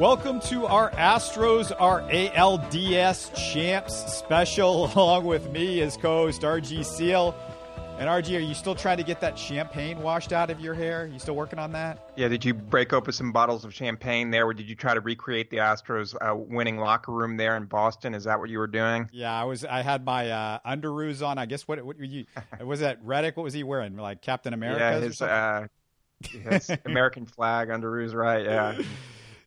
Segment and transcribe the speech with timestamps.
[0.00, 4.90] Welcome to our Astros, our ALDS Champs special.
[4.96, 7.34] Along with me is co host RG Seal.
[7.98, 11.06] And RG, are you still trying to get that champagne washed out of your hair?
[11.06, 12.12] You still working on that?
[12.16, 12.28] Yeah.
[12.28, 15.50] Did you break open some bottles of champagne there, or did you try to recreate
[15.50, 18.14] the Astros uh, winning locker room there in Boston?
[18.14, 19.06] Is that what you were doing?
[19.12, 19.66] Yeah, I was.
[19.66, 21.36] I had my uh, underoos on.
[21.36, 22.24] I guess what, what you
[22.64, 23.36] was that Reddick?
[23.36, 23.98] What was he wearing?
[23.98, 24.80] Like Captain America?
[24.80, 25.66] Yeah, his, uh,
[26.22, 28.46] his American flag underoos, right?
[28.46, 28.80] Yeah.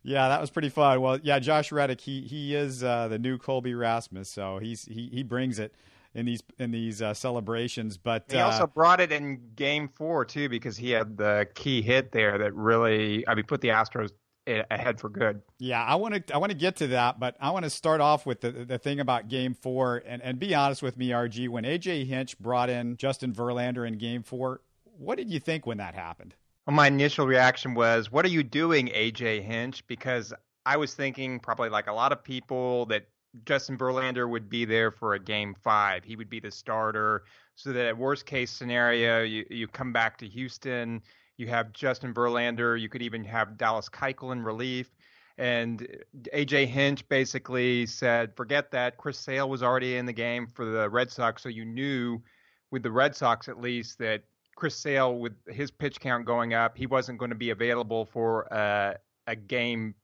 [0.03, 0.99] Yeah, that was pretty fun.
[1.01, 5.09] Well, yeah, Josh Reddick, he he is uh, the new Colby Rasmus, so he's he
[5.11, 5.73] he brings it
[6.13, 7.97] in these in these uh, celebrations.
[7.97, 11.81] But he also uh, brought it in Game Four too because he had the key
[11.81, 14.11] hit there that really, I mean, put the Astros
[14.45, 15.41] ahead for good.
[15.59, 18.01] Yeah, I want to I want to get to that, but I want to start
[18.01, 21.49] off with the the thing about Game Four and and be honest with me, RG.
[21.49, 24.61] When AJ Hinch brought in Justin Verlander in Game Four,
[24.97, 26.35] what did you think when that happened?
[26.65, 30.33] Well, my initial reaction was, "What are you doing, AJ Hinch?" Because
[30.65, 33.07] I was thinking, probably like a lot of people, that
[33.45, 36.03] Justin Verlander would be there for a game five.
[36.05, 37.23] He would be the starter,
[37.55, 41.01] so that at worst case scenario, you you come back to Houston,
[41.37, 44.95] you have Justin Verlander, you could even have Dallas Keuchel in relief.
[45.37, 45.87] And
[46.33, 48.97] AJ Hinch basically said, forget that.
[48.97, 52.21] Chris Sale was already in the game for the Red Sox, so you knew
[52.71, 54.23] with the Red Sox at least that
[54.55, 58.51] Chris Sale, with his pitch count going up, he wasn't going to be available for
[58.53, 58.93] uh,
[59.27, 59.95] a game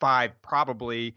[0.00, 1.14] five probably.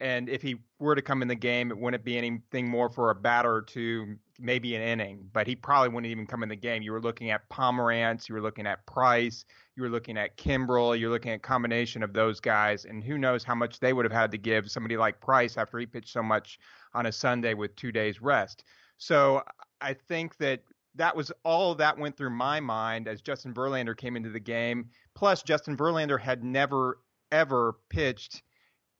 [0.00, 3.10] And if he were to come in the game, it wouldn't be anything more for
[3.10, 6.82] a batter to maybe an inning, but he probably wouldn't even come in the game.
[6.82, 10.98] You were looking at Pomeranz, you were looking at Price, you were looking at Kimbrel,
[10.98, 14.04] you're looking at a combination of those guys, and who knows how much they would
[14.04, 16.60] have had to give somebody like Price after he pitched so much
[16.94, 18.62] on a Sunday with two days rest.
[18.98, 19.42] So
[19.80, 20.60] I think that
[20.98, 24.90] that was all that went through my mind as Justin Verlander came into the game.
[25.14, 26.98] Plus, Justin Verlander had never
[27.32, 28.42] ever pitched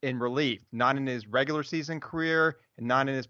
[0.03, 3.29] in relief, not in his regular season career and not in his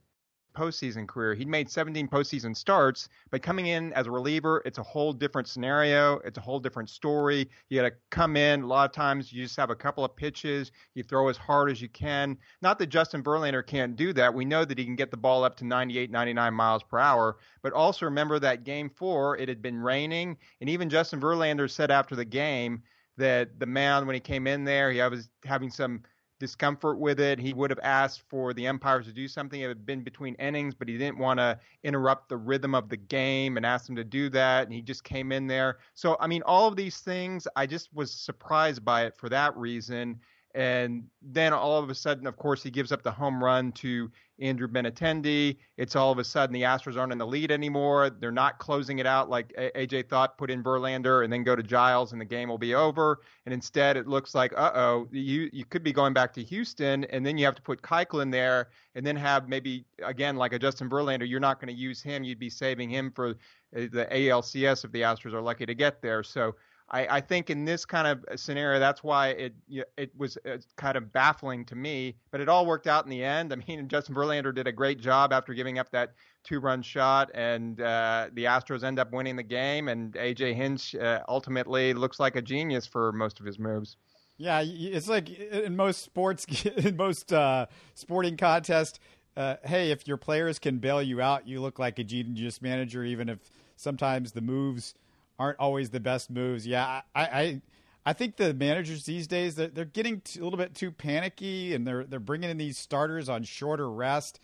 [0.55, 1.35] postseason career.
[1.35, 5.49] He'd made 17 postseason starts, but coming in as a reliever, it's a whole different
[5.49, 6.19] scenario.
[6.19, 7.49] It's a whole different story.
[7.69, 8.63] You got to come in.
[8.63, 10.73] A lot of times you just have a couple of pitches.
[10.95, 12.37] You throw as hard as you can.
[12.63, 14.35] Not that Justin Verlander can't do that.
[14.35, 17.39] We know that he can get the ball up to 98, 99 miles per hour.
[17.63, 20.37] But also remember that game four, it had been raining.
[20.61, 22.83] And even Justin Verlander said after the game
[23.17, 26.03] that the mound, when he came in there, he was having some–
[26.39, 27.39] discomfort with it.
[27.39, 29.61] He would have asked for the umpires to do something.
[29.61, 32.97] It had been between innings, but he didn't want to interrupt the rhythm of the
[32.97, 34.65] game and ask them to do that.
[34.65, 35.79] And he just came in there.
[35.95, 39.57] So, I mean, all of these things, I just was surprised by it for that
[39.57, 40.21] reason.
[40.55, 44.11] And then all of a sudden, of course, he gives up the home run to
[44.41, 45.59] Andrew Benintendi.
[45.77, 48.11] It's all of a sudden the Astros aren't in the lead anymore.
[48.11, 51.63] They're not closing it out like AJ thought, put in Verlander and then go to
[51.63, 53.21] Giles and the game will be over.
[53.47, 57.05] And instead, it looks like, uh oh, you you could be going back to Houston,
[57.05, 60.53] and then you have to put Keuchel in there, and then have maybe again like
[60.53, 61.29] a Justin Verlander.
[61.29, 62.25] You're not going to use him.
[62.25, 63.35] You'd be saving him for
[63.73, 66.23] the ALCS if the Astros are lucky to get there.
[66.23, 66.55] So
[66.91, 69.55] I, I, think in this kind of scenario, that's why it
[69.97, 72.17] it was uh, kind of baffling to me.
[72.31, 73.53] But it all worked out in the end.
[73.53, 77.81] I mean, Justin Verlander did a great job after giving up that two-run shot, and
[77.81, 79.89] uh, the Astros end up winning the game.
[79.89, 83.97] And AJ Hinch uh, ultimately looks like a genius for most of his moves.
[84.39, 88.99] Yeah, it's like in most sports, in most uh, sporting contests.
[89.37, 93.05] Uh, hey, if your players can bail you out, you look like a genius manager,
[93.05, 93.39] even if
[93.77, 94.95] sometimes the moves
[95.39, 96.67] aren't always the best moves.
[96.67, 97.63] Yeah, I, I,
[98.05, 101.87] I think the managers these days they're, they're getting a little bit too panicky, and
[101.87, 104.41] they're they're bringing in these starters on shorter rest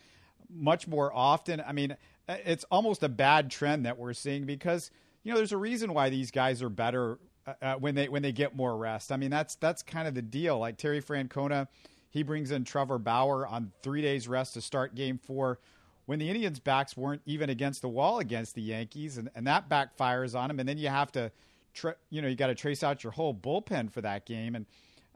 [0.49, 1.61] much more often.
[1.65, 1.97] I mean,
[2.27, 4.91] it's almost a bad trend that we're seeing because
[5.23, 8.21] you know there's a reason why these guys are better uh, uh when they when
[8.21, 9.11] they get more rest.
[9.11, 10.59] I mean, that's that's kind of the deal.
[10.59, 11.67] Like Terry Francona,
[12.09, 15.59] he brings in Trevor Bauer on three days rest to start Game Four
[16.05, 19.69] when the Indians' backs weren't even against the wall against the Yankees, and, and that
[19.69, 20.59] backfires on them.
[20.59, 21.31] And then you have to,
[21.73, 24.55] tra- you know, you got to trace out your whole bullpen for that game.
[24.55, 24.65] And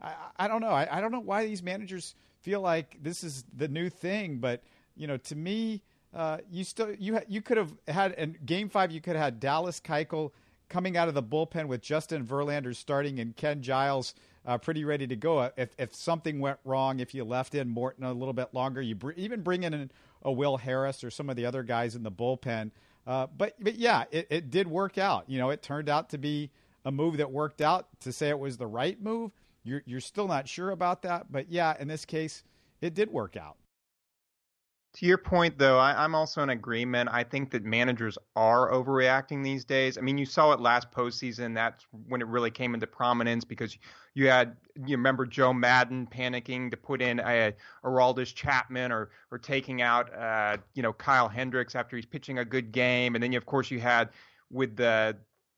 [0.00, 0.70] I, I don't know.
[0.70, 4.62] I, I don't know why these managers feel like this is the new thing, but
[4.96, 5.82] you know, to me,
[6.14, 9.24] uh, you still you ha- you could have had in Game Five, you could have
[9.24, 10.32] had Dallas Keuchel
[10.68, 14.14] coming out of the bullpen with Justin Verlander starting and Ken Giles
[14.46, 15.50] uh, pretty ready to go.
[15.56, 18.94] If if something went wrong, if you left in Morton a little bit longer, you
[18.94, 19.90] br- even bring in
[20.22, 22.70] a Will Harris or some of the other guys in the bullpen.
[23.06, 25.24] Uh, but but yeah, it, it did work out.
[25.28, 26.50] You know, it turned out to be
[26.84, 27.88] a move that worked out.
[28.00, 29.32] To say it was the right move,
[29.64, 31.30] you're you're still not sure about that.
[31.30, 32.44] But yeah, in this case,
[32.80, 33.56] it did work out.
[34.94, 37.10] To your point, though, I, am also in agreement.
[37.12, 39.96] I think that managers are overreacting these days.
[39.96, 41.54] I mean, you saw it last postseason.
[41.54, 43.78] That's when it really came into prominence because
[44.14, 47.54] you had, you remember Joe Maddon panicking to put in a
[47.84, 52.44] Aroldis Chapman or or taking out, uh, you know, Kyle Hendricks after he's pitching a
[52.44, 54.08] good game, and then you, of course you had
[54.50, 55.16] with the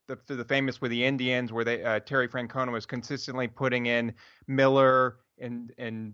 [0.09, 4.13] the, the famous with the Indians where they uh, Terry Francona was consistently putting in
[4.47, 6.13] Miller and and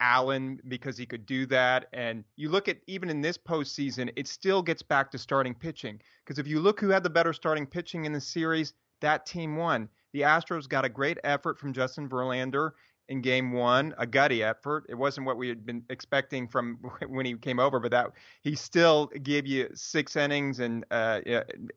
[0.00, 1.86] Allen because he could do that.
[1.92, 6.00] And you look at even in this postseason, it still gets back to starting pitching.
[6.24, 9.56] Because if you look who had the better starting pitching in the series, that team
[9.56, 9.88] won.
[10.12, 12.72] The Astros got a great effort from Justin Verlander
[13.08, 14.86] in game one, a gutty effort.
[14.88, 16.78] It wasn't what we had been expecting from
[17.08, 21.20] when he came over, but that he still gave you six innings and uh,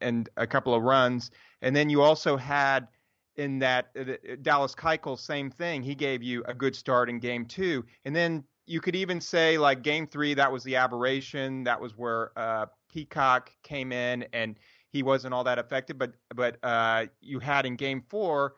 [0.01, 1.31] and a couple of runs.
[1.61, 2.87] And then you also had
[3.37, 5.81] in that uh, Dallas Keuchel, same thing.
[5.83, 9.57] He gave you a good start in game two, and then you could even say
[9.57, 11.63] like game three, that was the aberration.
[11.63, 15.97] That was where uh, Peacock came in and he wasn't all that effective.
[15.97, 18.55] But but uh, you had in game four,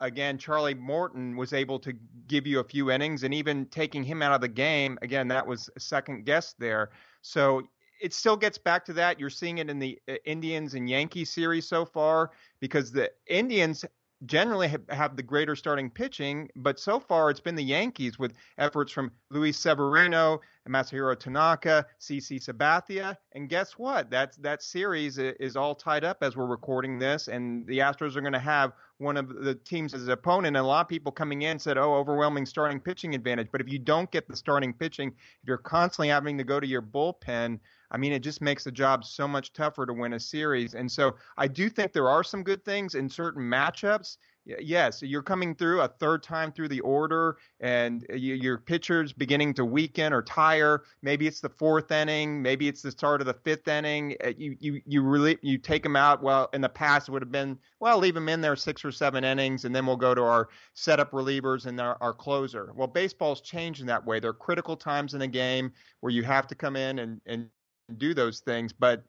[0.00, 1.94] again, Charlie Morton was able to
[2.26, 5.46] give you a few innings, and even taking him out of the game, again, that
[5.46, 6.90] was a second guess there.
[7.22, 7.62] So
[8.00, 9.18] it still gets back to that.
[9.18, 13.84] You're seeing it in the uh, Indians and Yankees series so far because the Indians
[14.24, 18.90] generally have, the greater starting pitching, but so far it's been the Yankees with efforts
[18.90, 24.10] from Luis Severino, Masahiro Tanaka, CC Sabathia, and guess what?
[24.10, 28.22] That's that series is all tied up as we're recording this, and the Astros are
[28.22, 30.56] going to have one of the teams as an opponent.
[30.56, 33.68] And a lot of people coming in said, "Oh, overwhelming starting pitching advantage." But if
[33.68, 37.60] you don't get the starting pitching, if you're constantly having to go to your bullpen,
[37.90, 40.74] I mean, it just makes the job so much tougher to win a series.
[40.74, 44.16] And so I do think there are some good things in certain matchups.
[44.60, 49.64] Yes, you're coming through a third time through the order, and your pitcher's beginning to
[49.64, 50.84] weaken or tire.
[51.02, 54.14] Maybe it's the fourth inning, maybe it's the start of the fifth inning.
[54.24, 56.22] Uh, you you you really you take them out.
[56.22, 58.92] Well, in the past it would have been well, leave them in there six or
[58.92, 62.72] seven innings, and then we'll go to our setup relievers and our, our closer.
[62.72, 64.20] Well, baseball's changed in that way.
[64.20, 67.48] There are critical times in a game where you have to come in and and
[67.96, 69.04] do those things, but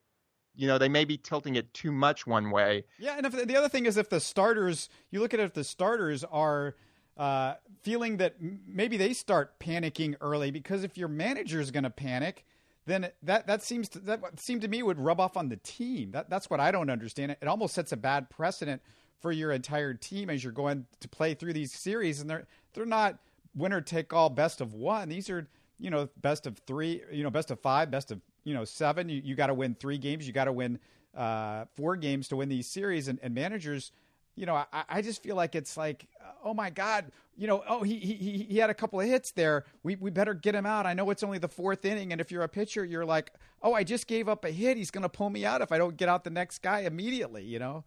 [0.56, 2.84] you know they may be tilting it too much one way.
[3.00, 5.54] Yeah, and if, the other thing is if the starters, you look at it, if
[5.54, 6.76] the starters are
[7.18, 11.90] uh, feeling that maybe they start panicking early because if your manager is going to
[11.90, 12.46] panic,
[12.86, 16.12] then that that seems to, that seemed to me would rub off on the team.
[16.12, 17.32] That that's what I don't understand.
[17.32, 18.82] It almost sets a bad precedent
[19.20, 22.86] for your entire team as you're going to play through these series, and they're they're
[22.86, 23.20] not
[23.56, 25.10] winner take all, best of one.
[25.10, 25.48] These are
[25.80, 29.10] you know best of three, you know best of five, best of you know seven.
[29.10, 30.26] You, you got to win three games.
[30.26, 30.80] You got to win
[31.14, 33.10] uh, four games to win these series.
[33.10, 33.92] And, and managers,
[34.36, 36.08] you know, I, I just feel like it's like,
[36.46, 39.66] oh my god, you know, oh he he he had a couple of hits there.
[39.84, 40.86] We we better get him out.
[40.86, 43.74] I know it's only the fourth inning, and if you're a pitcher, you're like, oh,
[43.74, 44.78] I just gave up a hit.
[44.78, 47.44] He's going to pull me out if I don't get out the next guy immediately.
[47.44, 47.84] You know.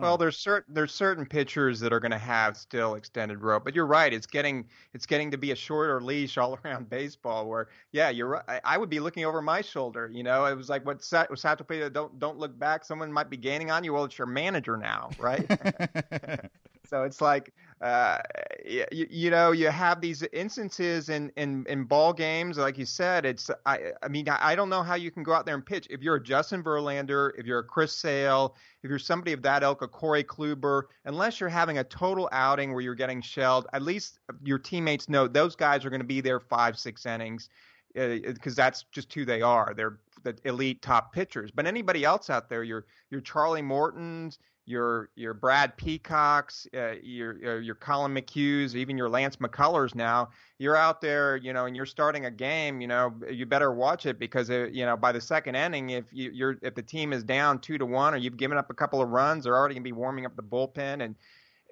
[0.00, 3.74] Well, there's certain there's certain pitchers that are going to have still extended rope, but
[3.74, 4.12] you're right.
[4.12, 7.48] It's getting it's getting to be a shorter leash all around baseball.
[7.48, 8.44] Where yeah, you're right.
[8.48, 10.08] I, I would be looking over my shoulder.
[10.12, 12.84] You know, it was like what Sat, Sato don't don't look back.
[12.84, 13.92] Someone might be gaining on you.
[13.92, 15.46] Well, it's your manager now, right?
[16.86, 18.18] so it's like uh,
[18.66, 23.24] you, you, know, you have these instances in, in, in ball games, like you said.
[23.24, 25.86] It's I I mean I don't know how you can go out there and pitch
[25.88, 29.62] if you're a Justin Verlander, if you're a Chris Sale, if you're somebody of that
[29.62, 33.66] ilk, a Corey Kluber, unless you're having a total outing where you're getting shelled.
[33.72, 37.48] At least your teammates know those guys are going to be there five six innings
[37.94, 39.72] because uh, that's just who they are.
[39.74, 41.50] They're the elite top pitchers.
[41.50, 44.38] But anybody else out there, your your Charlie Mortons,
[44.70, 49.94] your your Brad Peacocks, uh, your uh, your Collin McHughes, even your Lance McCullers.
[49.94, 52.80] Now you're out there, you know, and you're starting a game.
[52.80, 56.04] You know, you better watch it because uh, you know by the second inning, if
[56.12, 58.74] you, you're if the team is down two to one or you've given up a
[58.74, 61.16] couple of runs, they're already gonna be warming up the bullpen and.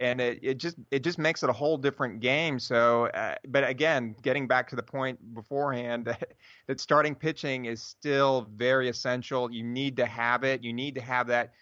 [0.00, 2.60] And it, it just it just makes it a whole different game.
[2.60, 6.34] So, uh, but again, getting back to the point beforehand, that,
[6.68, 9.50] that starting pitching is still very essential.
[9.50, 10.62] You need to have it.
[10.62, 11.52] You need to have that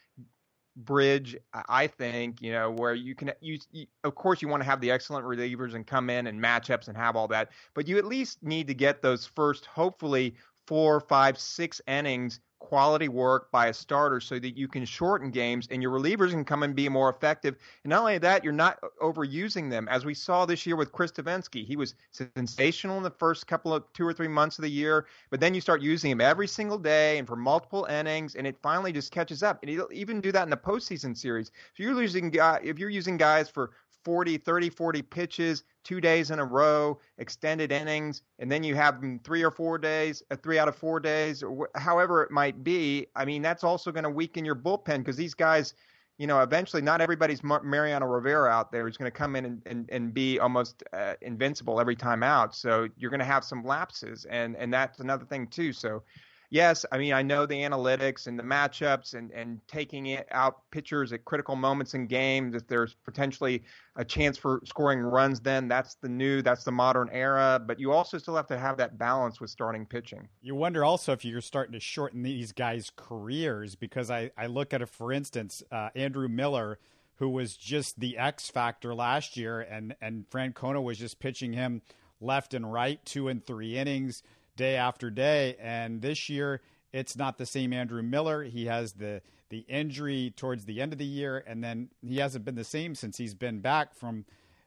[0.76, 1.36] bridge,
[1.68, 4.80] I think, you know, where you can, you, you, of course, you want to have
[4.80, 8.04] the excellent relievers and come in and matchups and have all that, but you at
[8.04, 10.34] least need to get those first, hopefully,
[10.66, 15.68] four, five, six innings quality work by a starter so that you can shorten games
[15.70, 17.56] and your relievers can come and be more effective.
[17.84, 19.88] And not only that, you're not uh, overusing them.
[19.88, 23.72] As we saw this year with Chris Devenski, he was sensational in the first couple
[23.74, 26.48] of two or three months of the year, but then you start using him every
[26.48, 29.58] single day and for multiple innings, and it finally just catches up.
[29.62, 31.52] And he'll even do that in the postseason series.
[31.74, 33.70] So you're losing if you're using guys for
[34.06, 39.00] 40, 30, 40 pitches, two days in a row, extended innings, and then you have
[39.00, 42.30] them three or four days, uh, three out of four days, or wh- however it
[42.30, 43.08] might be.
[43.16, 45.74] I mean, that's also going to weaken your bullpen because these guys,
[46.18, 49.62] you know, eventually not everybody's Mariano Rivera out there who's going to come in and,
[49.66, 52.54] and, and be almost uh, invincible every time out.
[52.54, 55.72] So you're going to have some lapses, and and that's another thing too.
[55.72, 56.04] So
[56.50, 60.62] yes, I mean, I know the analytics and the matchups and, and taking it out
[60.70, 62.54] pitchers at critical moments in games.
[62.54, 63.62] If there's potentially
[63.96, 67.60] a chance for scoring runs, then that's the new, that's the modern era.
[67.64, 70.28] But you also still have to have that balance with starting pitching.
[70.42, 74.72] You wonder also if you're starting to shorten these guys' careers because I, I look
[74.72, 76.78] at for instance, uh, Andrew Miller,
[77.16, 81.82] who was just the X factor last year, and, and Francona was just pitching him
[82.20, 84.22] left and right, two and three innings
[84.56, 85.56] day after day.
[85.60, 86.60] And this year,
[86.92, 88.42] it's not the same Andrew Miller.
[88.42, 92.44] He has the the injury towards the end of the year, and then he hasn't
[92.44, 94.24] been the same since he's been back from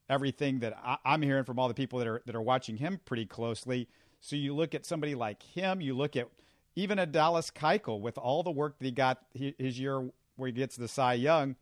[0.10, 3.00] everything that I, am hearing from all the people that are that are watching him
[3.05, 3.88] pretty closely.
[4.22, 6.27] So you look at somebody like him, you look at
[6.75, 10.53] even a Dallas Keuchel with all the work that he got his year where he
[10.53, 11.55] gets the Cy Young,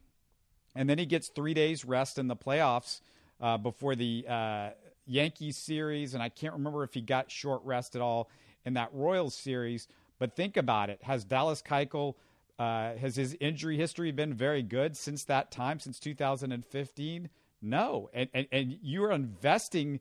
[0.75, 3.01] and then he gets three days rest in the playoffs
[3.41, 4.69] uh, before the uh,
[5.07, 8.29] Yankees series, and I can't remember if he got short rest at all
[8.65, 9.87] in that Royals series.
[10.19, 12.15] But think about it: has Dallas Keuchel
[12.59, 17.29] uh, has his injury history been very good since that time, since 2015?
[17.61, 19.99] No, and and, and you're investing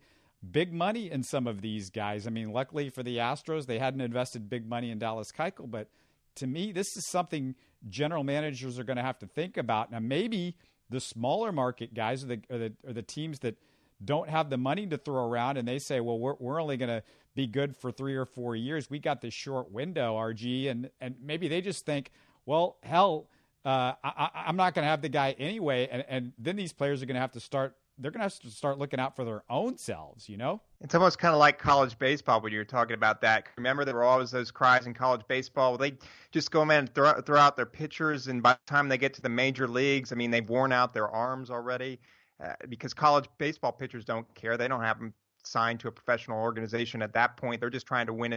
[0.50, 2.26] big money in some of these guys.
[2.26, 5.88] I mean, luckily for the Astros, they hadn't invested big money in Dallas Keuchel, but
[6.36, 7.54] to me, this is something
[7.88, 9.90] general managers are going to have to think about.
[9.90, 10.56] Now, maybe
[10.90, 13.56] the smaller market guys are the, are the, are the teams that
[14.04, 16.88] don't have the money to throw around and they say, well, we're, we're only going
[16.88, 17.02] to
[17.34, 18.90] be good for three or four years.
[18.90, 20.70] We got this short window, RG.
[20.70, 22.10] And, and maybe they just think,
[22.46, 23.28] well, hell,
[23.64, 25.88] uh, I, am not going to have the guy anyway.
[25.90, 27.76] And, and then these players are going to have to start.
[27.98, 30.60] They're going to have to start looking out for their own selves, you know?
[30.82, 33.48] It's almost kind of like college baseball when you were talking about that.
[33.56, 35.72] Remember, there were always those cries in college baseball.
[35.72, 35.96] Well, they
[36.30, 39.14] just go in and throw, throw out their pitchers, and by the time they get
[39.14, 41.98] to the major leagues, I mean, they've worn out their arms already
[42.44, 44.56] uh, because college baseball pitchers don't care.
[44.56, 45.14] They don't have them
[45.44, 47.60] signed to a professional organization at that point.
[47.60, 48.32] They're just trying to win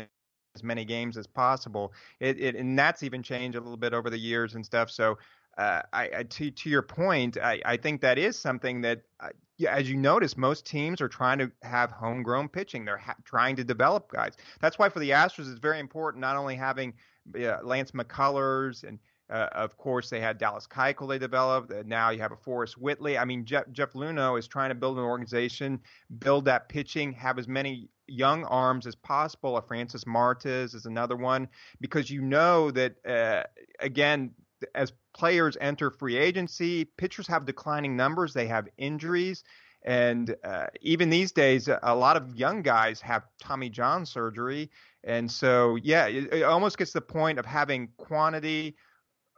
[0.55, 1.93] as many games as possible.
[2.19, 4.89] It, it and that's even changed a little bit over the years and stuff.
[4.91, 5.17] So.
[5.57, 9.29] Uh, I, I, to to your point, I, I think that is something that, uh,
[9.67, 12.85] as you notice, most teams are trying to have homegrown pitching.
[12.85, 14.37] They're ha- trying to develop guys.
[14.61, 16.93] That's why for the Astros, it's very important not only having
[17.35, 21.71] uh, Lance McCullers and uh, of course, they had Dallas Keuchel they developed.
[21.71, 23.17] Uh, now you have a Forrest Whitley.
[23.17, 25.79] I mean, Jeff, Jeff Luhnow is trying to build an organization,
[26.19, 29.57] build that pitching, have as many young arms as possible.
[29.57, 31.47] A Francis Martes is another one
[31.79, 33.43] because you know that uh,
[33.79, 34.31] again,
[34.73, 38.33] as players enter free agency, pitchers have declining numbers.
[38.33, 39.43] They have injuries.
[39.83, 44.71] And uh, even these days, a lot of young guys have Tommy John surgery.
[45.03, 48.75] And so, yeah, it, it almost gets to the point of having quantity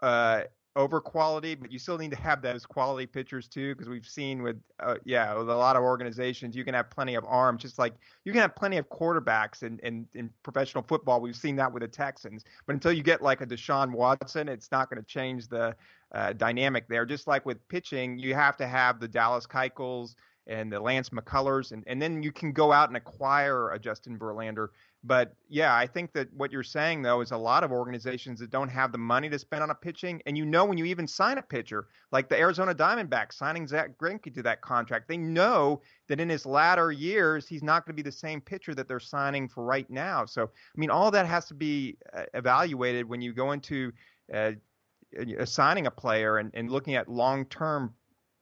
[0.02, 0.44] uh,
[0.78, 4.42] over quality, but you still need to have those quality pitchers too, because we've seen
[4.42, 7.78] with uh, yeah with a lot of organizations, you can have plenty of arms, just
[7.78, 7.94] like
[8.24, 11.20] you can have plenty of quarterbacks in, in, in professional football.
[11.20, 14.72] We've seen that with the Texans, but until you get like a Deshaun Watson, it's
[14.72, 15.76] not going to change the
[16.14, 17.06] uh, dynamic there.
[17.06, 20.16] Just like with pitching, you have to have the Dallas Keuchels
[20.52, 24.20] and the Lance McCullers, and, and then you can go out and acquire a Justin
[24.20, 24.68] Verlander
[25.04, 28.52] but yeah, I think that what you're saying though is a lot of organizations that
[28.52, 31.08] don't have the money to spend on a pitching, and you know when you even
[31.08, 35.82] sign a pitcher, like the Arizona Diamondbacks signing Zack Greinke to that contract, they know
[36.08, 39.00] that in his latter years he's not going to be the same pitcher that they're
[39.00, 40.26] signing for right now.
[40.26, 43.92] So I mean, all that has to be uh, evaluated when you go into
[44.32, 44.52] uh,
[45.40, 47.96] assigning a player and, and looking at long term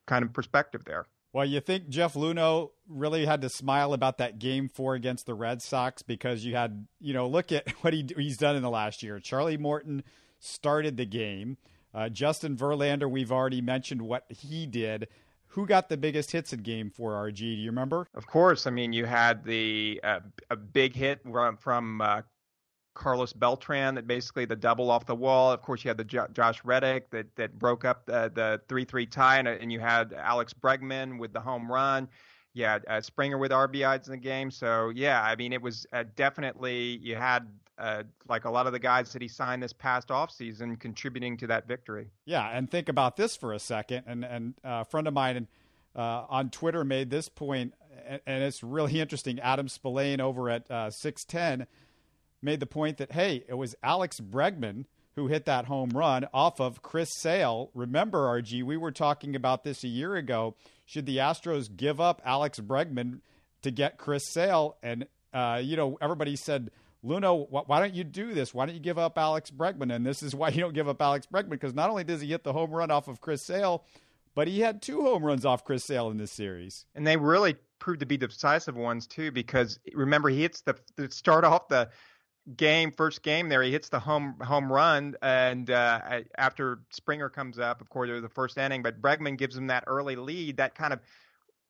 [0.06, 1.06] kind of perspective there.
[1.32, 5.34] Well, you think Jeff Luhnow really had to smile about that game four against the
[5.34, 8.70] Red Sox because you had, you know, look at what he he's done in the
[8.70, 9.20] last year.
[9.20, 10.02] Charlie Morton
[10.38, 11.56] started the game.
[11.94, 15.08] Uh, Justin Verlander, we've already mentioned what he did.
[15.54, 17.12] Who got the biggest hits in Game Four?
[17.12, 18.06] RG, do you remember?
[18.14, 18.68] Of course.
[18.68, 21.20] I mean, you had the uh, a big hit
[21.58, 22.22] from, uh,
[22.94, 25.52] Carlos Beltran that basically the double off the wall.
[25.52, 28.84] Of course, you had the jo- Josh Reddick that that broke up the the three
[28.84, 32.08] three tie, and, and, you had Alex Bregman with the home run.
[32.52, 34.50] Yeah, uh, Springer with RBIs in the game.
[34.50, 37.46] So yeah, I mean it was uh, definitely you had
[37.78, 41.46] uh, like a lot of the guys that he signed this past offseason contributing to
[41.46, 42.10] that victory.
[42.26, 44.04] Yeah, and think about this for a second.
[44.06, 45.48] And and uh, a friend of mine
[45.94, 47.74] uh, on Twitter made this point,
[48.06, 49.40] and, and, it's really interesting.
[49.40, 51.66] Adam Spolane over at uh, six ten
[52.42, 54.84] made the point that hey, it was Alex Bregman
[55.16, 57.70] who hit that home run off of Chris Sale.
[57.74, 60.54] Remember, RG, we were talking about this a year ago.
[60.86, 63.20] Should the Astros give up Alex Bregman
[63.62, 64.76] to get Chris Sale?
[64.82, 66.70] And, uh, you know, everybody said,
[67.04, 68.54] Luhnow, why don't you do this?
[68.54, 69.94] Why don't you give up Alex Bregman?
[69.94, 72.28] And this is why you don't give up Alex Bregman because not only does he
[72.28, 73.84] hit the home run off of Chris Sale,
[74.34, 76.86] but he had two home runs off Chris Sale in this series.
[76.94, 81.10] And they really proved to be decisive ones too, because remember he hits the, the
[81.10, 81.88] start off the
[82.56, 87.58] game, first game there, he hits the home home run, and uh, after Springer comes
[87.58, 90.56] up, of course, the first inning, but Bregman gives him that early lead.
[90.56, 91.00] That kind of,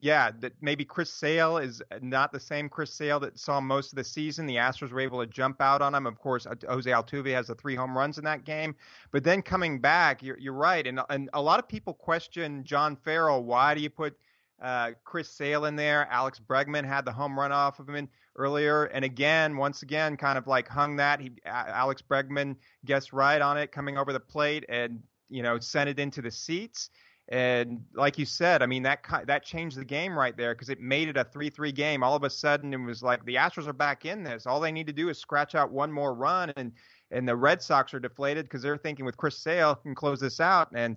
[0.00, 3.96] yeah, that maybe Chris Sale is not the same Chris Sale that saw most of
[3.96, 4.46] the season.
[4.46, 6.06] The Astros were able to jump out on him.
[6.06, 8.74] Of course, Jose Altuve has the three home runs in that game,
[9.10, 12.96] but then coming back, you're, you're right, and and a lot of people question John
[12.96, 13.44] Farrell.
[13.44, 14.16] Why do you put
[14.60, 16.06] uh, Chris Sale in there.
[16.10, 20.38] Alex Bregman had the home run off of him earlier, and again, once again, kind
[20.38, 21.20] of like hung that.
[21.20, 25.88] He Alex Bregman guessed right on it, coming over the plate, and you know sent
[25.88, 26.90] it into the seats.
[27.28, 30.80] And like you said, I mean that that changed the game right there because it
[30.80, 32.02] made it a three-three game.
[32.02, 34.46] All of a sudden, it was like the Astros are back in this.
[34.46, 36.72] All they need to do is scratch out one more run, and
[37.12, 40.40] and the Red Sox are deflated because they're thinking with Chris Sale can close this
[40.40, 40.68] out.
[40.74, 40.96] And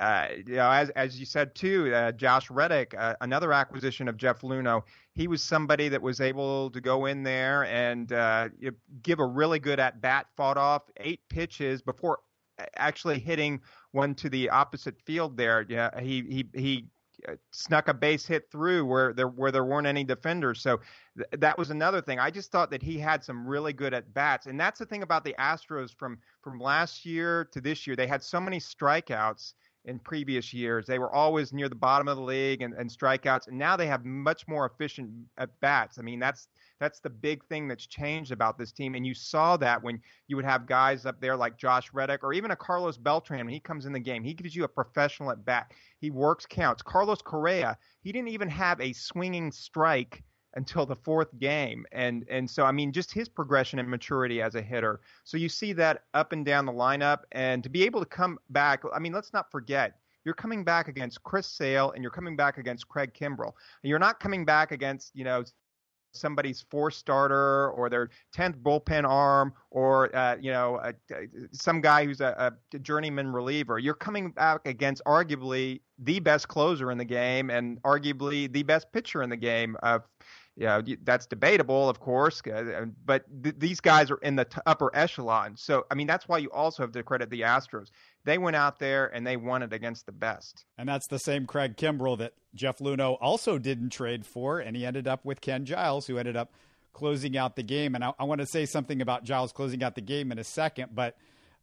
[0.00, 4.16] uh, you know, as as you said too, uh, Josh Reddick, uh, another acquisition of
[4.16, 4.82] Jeff Luhnow,
[5.14, 8.48] he was somebody that was able to go in there and uh,
[9.02, 10.26] give a really good at bat.
[10.36, 12.18] Fought off eight pitches before
[12.76, 13.60] actually hitting
[13.92, 15.36] one to the opposite field.
[15.36, 16.86] There, yeah, he he he
[17.28, 20.60] uh, snuck a base hit through where there where there weren't any defenders.
[20.60, 20.80] So
[21.16, 22.18] th- that was another thing.
[22.18, 25.04] I just thought that he had some really good at bats, and that's the thing
[25.04, 27.94] about the Astros from from last year to this year.
[27.94, 30.86] They had so many strikeouts in previous years.
[30.86, 33.86] They were always near the bottom of the league and, and strikeouts, and now they
[33.86, 35.98] have much more efficient at bats.
[35.98, 36.48] I mean, that's
[36.80, 40.36] that's the big thing that's changed about this team, and you saw that when you
[40.36, 43.60] would have guys up there like Josh Reddick or even a Carlos Beltran when he
[43.60, 44.24] comes in the game.
[44.24, 45.72] He gives you a professional at bat.
[45.98, 46.82] He works counts.
[46.82, 50.22] Carlos Correa, he didn't even have a swinging strike
[50.54, 51.84] until the fourth game.
[51.92, 55.00] And and so I mean just his progression and maturity as a hitter.
[55.24, 58.38] So you see that up and down the lineup and to be able to come
[58.50, 62.36] back, I mean let's not forget you're coming back against Chris Sale and you're coming
[62.36, 63.52] back against Craig Kimbrel.
[63.82, 65.44] You're not coming back against, you know,
[66.14, 70.92] somebody's four starter or their 10th bullpen arm or uh, you know uh,
[71.52, 76.90] some guy who's a, a, journeyman reliever you're coming back against arguably the best closer
[76.90, 79.98] in the game and arguably the best pitcher in the game uh,
[80.56, 84.60] you know, that's debatable, of course, uh, but th- these guys are in the t-
[84.66, 85.56] upper echelon.
[85.56, 87.88] So, I mean, that's why you also have to credit the Astros.
[88.24, 90.64] They went out there and they won it against the best.
[90.78, 94.86] And that's the same Craig Kimbrel that Jeff Luhnow also didn't trade for, and he
[94.86, 96.52] ended up with Ken Giles, who ended up
[96.92, 97.96] closing out the game.
[97.96, 100.44] And I, I want to say something about Giles closing out the game in a
[100.44, 101.16] second, but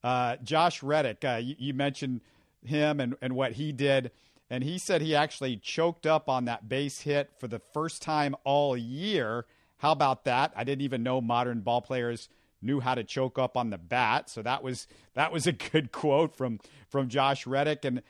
[0.03, 2.19] uh, Josh Reddick, uh, you, you mentioned
[2.65, 4.11] him and, and what he did
[4.51, 8.35] and he said he actually choked up on that base hit for the first time
[8.43, 9.45] all year.
[9.77, 10.51] How about that?
[10.57, 12.27] I didn't even know modern ball players
[12.61, 15.91] knew how to choke up on the bat, so that was that was a good
[15.93, 16.59] quote from
[16.89, 17.85] from Josh Reddick.
[17.85, 18.03] And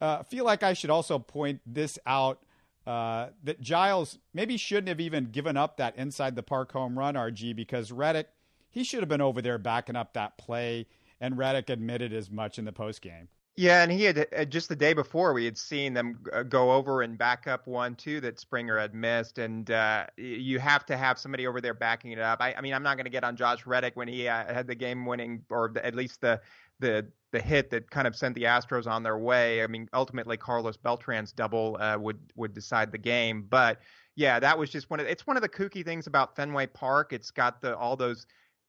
[0.00, 2.40] uh, feel like I should also point this out
[2.86, 7.16] uh, that Giles maybe shouldn't have even given up that inside the park home run,
[7.16, 8.28] RG, because Reddick
[8.70, 10.86] he should have been over there backing up that play,
[11.20, 13.28] and Reddick admitted as much in the post game.
[13.60, 16.72] Yeah, and he had uh, just the day before we had seen them uh, go
[16.72, 20.96] over and back up one two that Springer had missed, and uh, you have to
[20.96, 22.40] have somebody over there backing it up.
[22.40, 24.66] I, I mean, I'm not going to get on Josh Reddick when he uh, had
[24.66, 26.40] the game-winning, or at least the
[26.78, 29.62] the the hit that kind of sent the Astros on their way.
[29.62, 33.78] I mean, ultimately Carlos Beltran's double uh, would would decide the game, but
[34.16, 37.12] yeah, that was just one of it's one of the kooky things about Fenway Park.
[37.12, 38.24] It's got the all those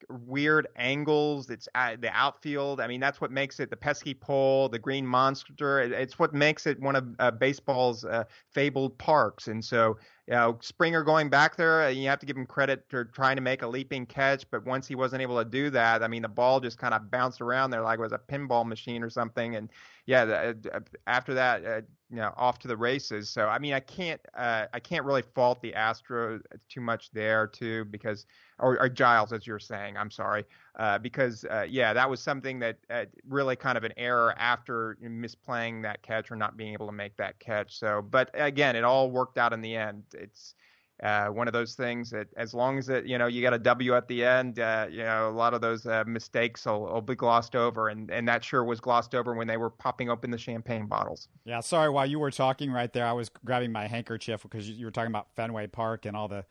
[0.09, 1.49] weird angles.
[1.49, 2.81] It's the outfield.
[2.81, 5.79] I mean, that's what makes it the pesky pole, the green monster.
[5.79, 9.47] It's what makes it one of uh, baseball's uh, fabled parks.
[9.47, 9.97] And so,
[10.31, 13.35] you know, Springer going back there, uh, you have to give him credit for trying
[13.35, 14.49] to make a leaping catch.
[14.49, 17.11] But once he wasn't able to do that, I mean, the ball just kind of
[17.11, 19.57] bounced around there like it was a pinball machine or something.
[19.57, 19.69] And
[20.05, 23.29] yeah, the, uh, after that, uh, you know, off to the races.
[23.29, 26.39] So I mean, I can't, uh, I can't really fault the Astros
[26.69, 28.25] too much there too, because
[28.57, 30.45] or, or Giles, as you're saying, I'm sorry,
[30.77, 34.97] uh, because uh, yeah, that was something that uh, really kind of an error after
[35.03, 37.77] misplaying that catch or not being able to make that catch.
[37.77, 40.03] So, but again, it all worked out in the end.
[40.13, 40.55] It's
[41.03, 43.59] uh, one of those things that as long as it, you know, you got a
[43.59, 47.15] W at the end, uh, you know, a lot of those mistakes will, will, be
[47.15, 47.89] glossed over.
[47.89, 51.27] And, and that sure was glossed over when they were popping open the champagne bottles.
[51.43, 51.59] Yeah.
[51.59, 51.89] Sorry.
[51.89, 55.11] While you were talking right there, I was grabbing my handkerchief because you, were talking
[55.11, 56.45] about Fenway Park and all the,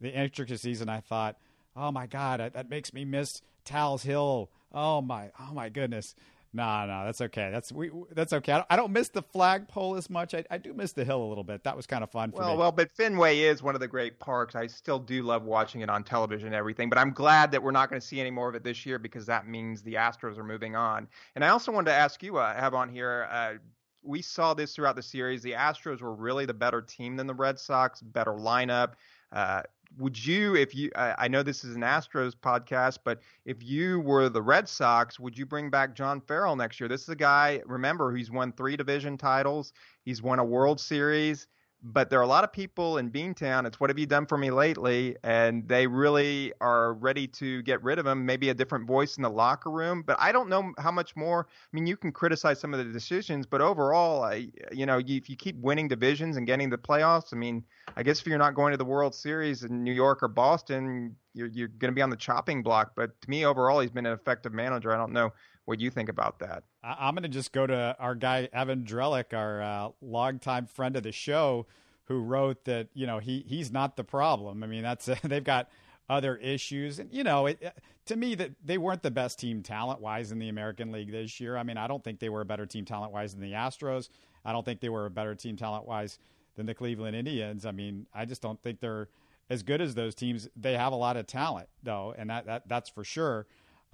[0.00, 0.80] the intricacies.
[0.80, 1.36] And I thought,
[1.74, 6.14] oh my God, that makes me miss Tal's Hill Oh my, oh my goodness.
[6.52, 7.50] No, no, that's okay.
[7.50, 7.90] That's we.
[8.12, 8.52] That's okay.
[8.52, 10.32] I don't, I don't miss the flagpole as much.
[10.32, 11.64] I, I do miss the hill a little bit.
[11.64, 12.58] That was kind of fun for well, me.
[12.58, 14.54] Well, but Fenway is one of the great parks.
[14.54, 16.88] I still do love watching it on television and everything.
[16.88, 18.98] But I'm glad that we're not going to see any more of it this year
[18.98, 21.08] because that means the Astros are moving on.
[21.34, 23.28] And I also wanted to ask you, uh, have on here.
[23.30, 23.54] Uh,
[24.02, 25.42] we saw this throughout the series.
[25.42, 28.92] The Astros were really the better team than the Red Sox, better lineup.
[29.32, 29.62] Uh,
[29.98, 34.28] would you, if you, I know this is an Astros podcast, but if you were
[34.28, 36.88] the Red Sox, would you bring back John Farrell next year?
[36.88, 39.72] This is a guy, remember, he's won three division titles,
[40.04, 41.46] he's won a World Series
[41.92, 43.64] but there are a lot of people in Beantown.
[43.64, 45.16] It's what have you done for me lately?
[45.22, 48.26] And they really are ready to get rid of him.
[48.26, 51.46] Maybe a different voice in the locker room, but I don't know how much more.
[51.48, 55.30] I mean, you can criticize some of the decisions, but overall, I, you know, if
[55.30, 57.62] you keep winning divisions and getting the playoffs, I mean,
[57.96, 61.14] I guess if you're not going to the World Series in New York or Boston,
[61.34, 62.92] you're, you're going to be on the chopping block.
[62.96, 64.92] But to me, overall, he's been an effective manager.
[64.92, 65.32] I don't know
[65.66, 66.64] what do you think about that.
[66.82, 71.02] I'm going to just go to our guy Evan Drellich, our uh, longtime friend of
[71.02, 71.66] the show,
[72.04, 74.62] who wrote that you know he he's not the problem.
[74.62, 75.68] I mean, that's they've got
[76.08, 77.74] other issues, and you know, it,
[78.06, 81.40] to me that they weren't the best team talent wise in the American League this
[81.40, 81.56] year.
[81.56, 84.08] I mean, I don't think they were a better team talent wise than the Astros.
[84.44, 86.20] I don't think they were a better team talent wise
[86.54, 87.66] than the Cleveland Indians.
[87.66, 89.08] I mean, I just don't think they're
[89.50, 90.48] as good as those teams.
[90.56, 93.46] They have a lot of talent though, and that, that that's for sure.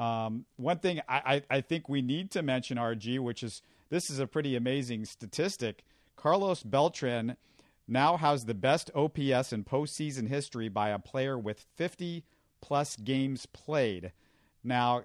[0.02, 4.10] Um, one thing I, I, I think we need to mention, RG, which is this
[4.10, 5.84] is a pretty amazing statistic.
[6.16, 7.36] Carlos Beltran
[7.86, 12.24] now has the best OPS in postseason history by a player with 50
[12.60, 14.10] plus games played.
[14.64, 15.04] Now,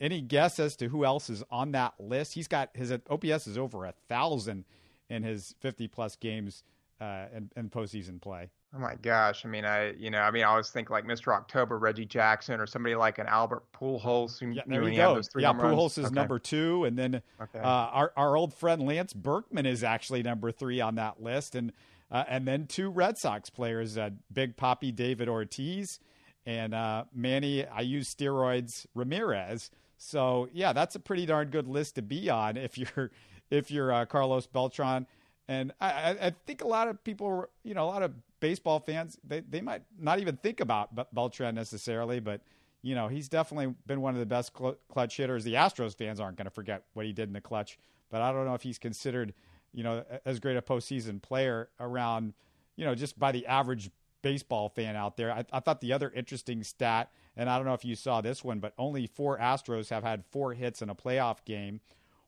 [0.00, 2.34] any guess as to who else is on that list?
[2.34, 4.64] He's got his OPS is over a thousand
[5.08, 6.64] in his 50 plus games
[7.00, 8.50] uh, in postseason play.
[8.74, 9.44] Oh my gosh!
[9.44, 11.32] I mean, I you know, I mean, I always think like Mr.
[11.32, 14.40] October, Reggie Jackson, or somebody like an Albert Pujols.
[14.54, 15.20] yeah, there you go.
[15.36, 16.14] yeah, Pujols is okay.
[16.14, 17.60] number two, and then okay.
[17.60, 21.72] uh, our our old friend Lance Berkman is actually number three on that list, and
[22.10, 26.00] uh, and then two Red Sox players, uh, Big Poppy David Ortiz
[26.44, 27.64] and uh, Manny.
[27.66, 29.70] I use steroids Ramirez.
[29.98, 33.10] So yeah, that's a pretty darn good list to be on if you're
[33.50, 35.06] if you're uh, Carlos Beltran.
[35.46, 38.12] And I, I think a lot of people, you know, a lot of
[38.44, 42.42] baseball fans, they, they might not even think about Beltran necessarily, but
[42.82, 45.44] you know, he's definitely been one of the best cl- clutch hitters.
[45.44, 47.78] The Astros fans aren't going to forget what he did in the clutch,
[48.10, 49.32] but I don't know if he's considered,
[49.72, 52.34] you know, as great a postseason player around,
[52.76, 55.32] you know, just by the average baseball fan out there.
[55.32, 58.44] I, I thought the other interesting stat, and I don't know if you saw this
[58.44, 61.80] one, but only four Astros have had four hits in a playoff game.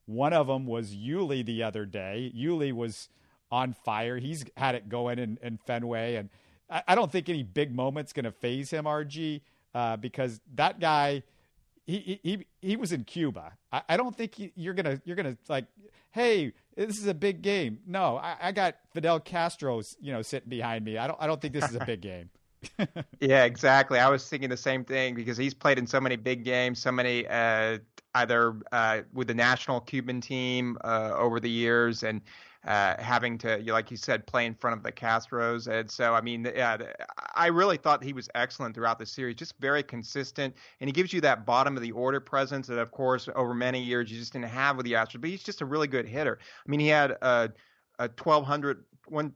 [0.07, 2.33] One of them was Yuli the other day.
[2.35, 3.11] Yuli was
[3.51, 4.19] on fire.
[4.19, 6.31] He's had it going in, in Fenway, and
[6.71, 9.41] I, I, don't think any big moment's going to faze him, RG,
[9.75, 11.23] uh, because that guy.
[11.89, 13.53] He, he he was in Cuba.
[13.71, 15.67] I, I don't think you're gonna you're gonna like,
[16.11, 17.79] hey, this is a big game.
[17.87, 20.99] No, I, I got Fidel Castro, you know, sitting behind me.
[20.99, 22.29] I don't I don't think this is a big game.
[23.21, 23.99] yeah, exactly.
[23.99, 26.93] I was thinking the same thing because he's played in so many big games, so
[26.93, 27.79] many uh,
[28.15, 32.21] either uh, with the national Cuban team uh, over the years, and
[32.67, 35.69] uh, having to, like you said, play in front of the Castros.
[35.69, 36.77] And so, I mean, yeah,
[37.35, 40.55] I really thought he was excellent throughout the series, just very consistent.
[40.81, 43.81] And he gives you that bottom of the order presence that, of course, over many
[43.81, 45.21] years you just didn't have with the Astros.
[45.21, 46.39] But he's just a really good hitter.
[46.41, 47.53] I mean, he had a,
[48.01, 49.33] a 1200, one,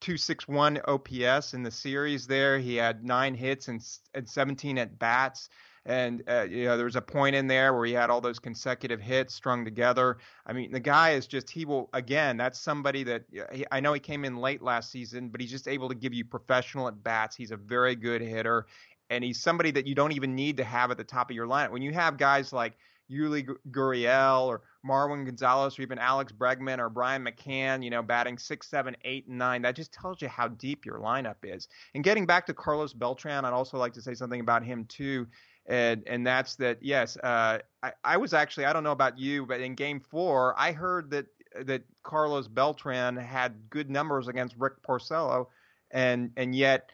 [0.00, 2.58] 261 OPS in the series there.
[2.58, 3.80] He had nine hits and,
[4.14, 5.48] and 17 at bats.
[5.86, 8.38] And uh, you know, there was a point in there where he had all those
[8.38, 10.16] consecutive hits strung together.
[10.46, 12.38] I mean, the guy is just he will again.
[12.38, 13.24] That's somebody that
[13.70, 16.24] I know he came in late last season, but he's just able to give you
[16.24, 17.36] professional at bats.
[17.36, 18.66] He's a very good hitter,
[19.10, 21.46] and he's somebody that you don't even need to have at the top of your
[21.46, 21.70] lineup.
[21.70, 22.74] When you have guys like
[23.10, 28.38] Yuli Gurriel or Marwin Gonzalez or even Alex Bregman or Brian McCann, you know, batting
[28.38, 29.62] six, seven, eight, and nine.
[29.62, 31.68] That just tells you how deep your lineup is.
[31.94, 35.26] And getting back to Carlos Beltran, I'd also like to say something about him too
[35.66, 36.78] and and that's that.
[36.82, 40.54] Yes, uh, I, I was actually I don't know about you, but in Game Four,
[40.58, 41.26] I heard that
[41.62, 45.46] that Carlos Beltran had good numbers against Rick Porcello,
[45.90, 46.90] and and yet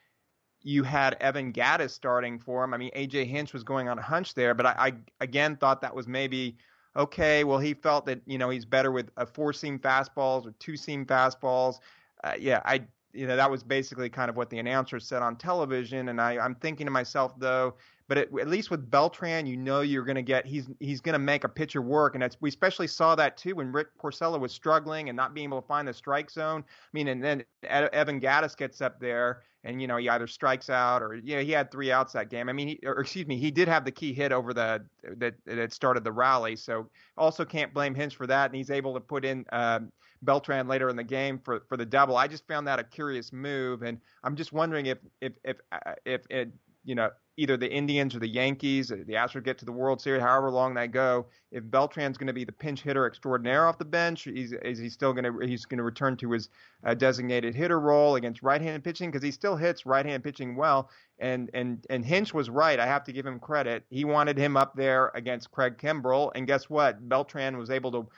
[0.63, 2.75] you had Evan Gattis starting for him.
[2.75, 5.81] I mean, AJ Hinch was going on a hunch there, but I, I again thought
[5.81, 6.57] that was maybe
[6.97, 7.45] okay.
[7.45, 10.77] Well, he felt that you know he's better with a four seam fastballs or two
[10.77, 11.77] seam fastballs.
[12.23, 15.37] Uh, yeah, I you know that was basically kind of what the announcer said on
[15.37, 17.75] television, and I, I'm thinking to myself though
[18.11, 21.13] But it, at least with Beltran, you know you're going to get he's he's going
[21.13, 24.51] to make a pitcher work, and we especially saw that too when Rick Porcello was
[24.51, 26.65] struggling and not being able to find the strike zone.
[26.67, 30.69] I mean, and then Evan Gattis gets up there, and you know he either strikes
[30.69, 32.49] out or you know he had three outs that game.
[32.49, 34.85] I mean, he, or excuse me, he did have the key hit over the
[35.19, 38.95] that that started the rally, so also can't blame Hinch for that, and he's able
[38.95, 39.45] to put in.
[39.53, 42.17] Um, Beltran later in the game for for the double.
[42.17, 45.95] I just found that a curious move, and I'm just wondering if if if uh,
[46.05, 46.53] if it,
[46.85, 50.21] you know either the Indians or the Yankees, the Astros get to the World Series,
[50.21, 51.25] however long they go.
[51.51, 54.91] If Beltran's going to be the pinch hitter extraordinaire off the bench, is, is he
[54.91, 56.51] still going to he's going to return to his
[56.85, 60.91] uh, designated hitter role against right-handed pitching because he still hits right-handed pitching well.
[61.19, 62.79] And and and Hinch was right.
[62.79, 63.85] I have to give him credit.
[63.89, 67.09] He wanted him up there against Craig Kimbrel, and guess what?
[67.09, 68.09] Beltran was able to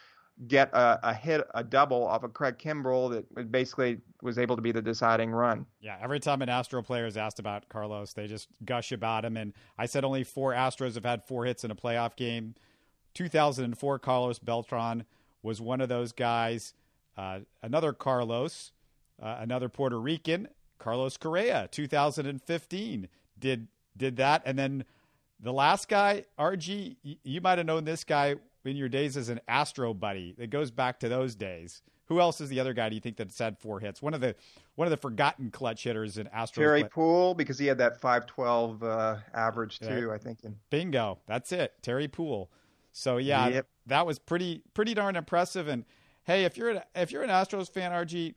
[0.49, 4.63] get a, a, hit, a double off of Craig Kimbrel that basically was able to
[4.63, 5.67] be the deciding run.
[5.81, 9.37] Yeah, every time an Astro player is asked about Carlos, they just gush about him.
[9.37, 12.55] And I said only four Astros have had four hits in a playoff game.
[13.15, 15.05] 2004, Carlos Beltran
[15.43, 16.75] was one of those guys.
[17.17, 18.73] Uh, another Carlos,
[19.23, 24.43] uh, another Puerto Rican, Carlos Correa, 2015, did did that.
[24.47, 24.85] And then
[25.39, 29.41] the last guy, RG, you might have known this guy in your days as an
[29.49, 30.35] Astro buddy.
[30.39, 31.83] It goes back to those days.
[32.07, 32.89] Who else is the other guy?
[32.89, 34.03] Do you think that's had four hits?
[34.03, 34.35] One of the
[34.75, 36.63] one of the forgotten clutch hitters in Astro.
[36.63, 40.11] Terry Puhl because he had that five twelve uh, average too.
[40.13, 40.45] I think.
[40.45, 41.73] In- Bingo, that's it.
[41.83, 42.51] Terry Puhl.
[42.93, 43.67] So yeah, yep.
[43.87, 45.69] that was pretty pretty darn impressive.
[45.69, 45.85] And
[46.25, 48.35] hey, if you're an, if you're an Astros fan, RG,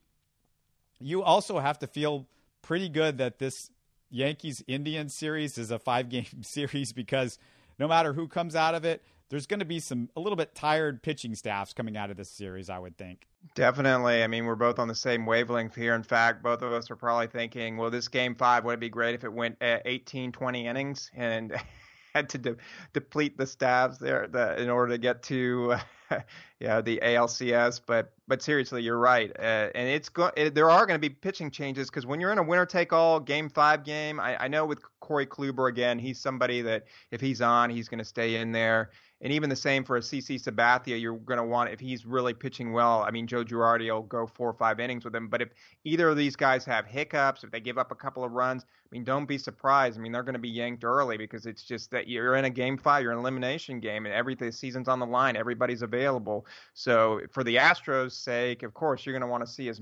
[1.00, 2.28] you also have to feel
[2.62, 3.70] pretty good that this
[4.10, 7.38] Yankees Indians series is a five game series because
[7.78, 10.54] no matter who comes out of it, there's going to be some a little bit
[10.56, 13.26] tired pitching staffs coming out of this series, I would think.
[13.54, 14.24] Definitely.
[14.24, 15.94] I mean, we're both on the same wavelength here.
[15.96, 18.90] In fact, both of us are probably thinking, well, this game five, would it be
[18.90, 21.56] great if it went 18, 20 innings and
[22.16, 22.56] had to de-
[22.94, 25.76] deplete the staffs there the, in order to get to
[26.60, 27.82] yeah the ALCS.
[27.86, 31.14] But but seriously, you're right, uh, and it's go- it, there are going to be
[31.14, 34.48] pitching changes because when you're in a winner take all game five game, I, I
[34.48, 38.38] know with Corey Kluber again, he's somebody that if he's on, he's going to stay
[38.38, 38.92] in there.
[39.26, 42.32] And even the same for a CC Sabathia, you're going to want if he's really
[42.32, 43.02] pitching well.
[43.02, 45.30] I mean, Joe Girardi will go four or five innings with him.
[45.30, 45.50] But if
[45.84, 48.88] either of these guys have hiccups, if they give up a couple of runs, I
[48.92, 49.98] mean, don't be surprised.
[49.98, 52.52] I mean, they're going to be yanked early because it's just that you're in a
[52.52, 55.36] game five, you're an elimination game, and everything season's on the line.
[55.36, 56.46] Everybody's available.
[56.76, 59.82] So for the Astros' sake, of course, you're going to want to see as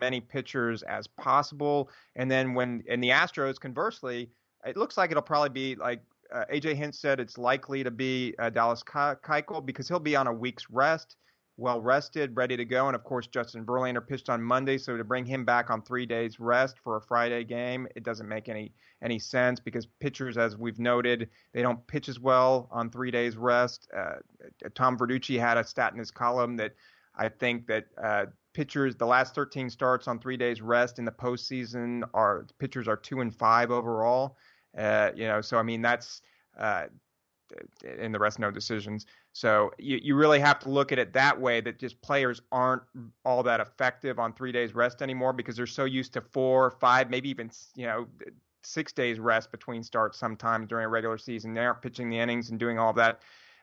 [0.00, 1.90] many pitchers as possible.
[2.16, 4.30] And then when in the Astros, conversely,
[4.66, 6.00] it looks like it'll probably be like
[6.32, 10.26] uh, AJ Hinch said it's likely to be uh, Dallas Keuchel because he'll be on
[10.26, 11.16] a week's rest,
[11.56, 12.86] well rested, ready to go.
[12.86, 16.06] And of course, Justin Verlander pitched on Monday, so to bring him back on three
[16.06, 20.56] days rest for a Friday game, it doesn't make any any sense because pitchers, as
[20.56, 23.88] we've noted, they don't pitch as well on three days rest.
[23.96, 24.16] Uh,
[24.74, 26.74] Tom Verducci had a stat in his column that
[27.16, 31.12] I think that uh, pitchers the last 13 starts on three days rest in the
[31.12, 34.36] postseason are pitchers are two and five overall.
[34.76, 36.22] Uh, you know, so I mean that's
[36.58, 36.84] uh,
[37.98, 39.06] in the rest no decisions.
[39.32, 42.82] So you, you really have to look at it that way that just players aren't
[43.24, 47.10] all that effective on three days rest anymore because they're so used to four, five,
[47.10, 48.06] maybe even you know
[48.62, 51.54] six days rest between starts sometimes during a regular season.
[51.54, 53.20] They aren't pitching the innings and doing all that.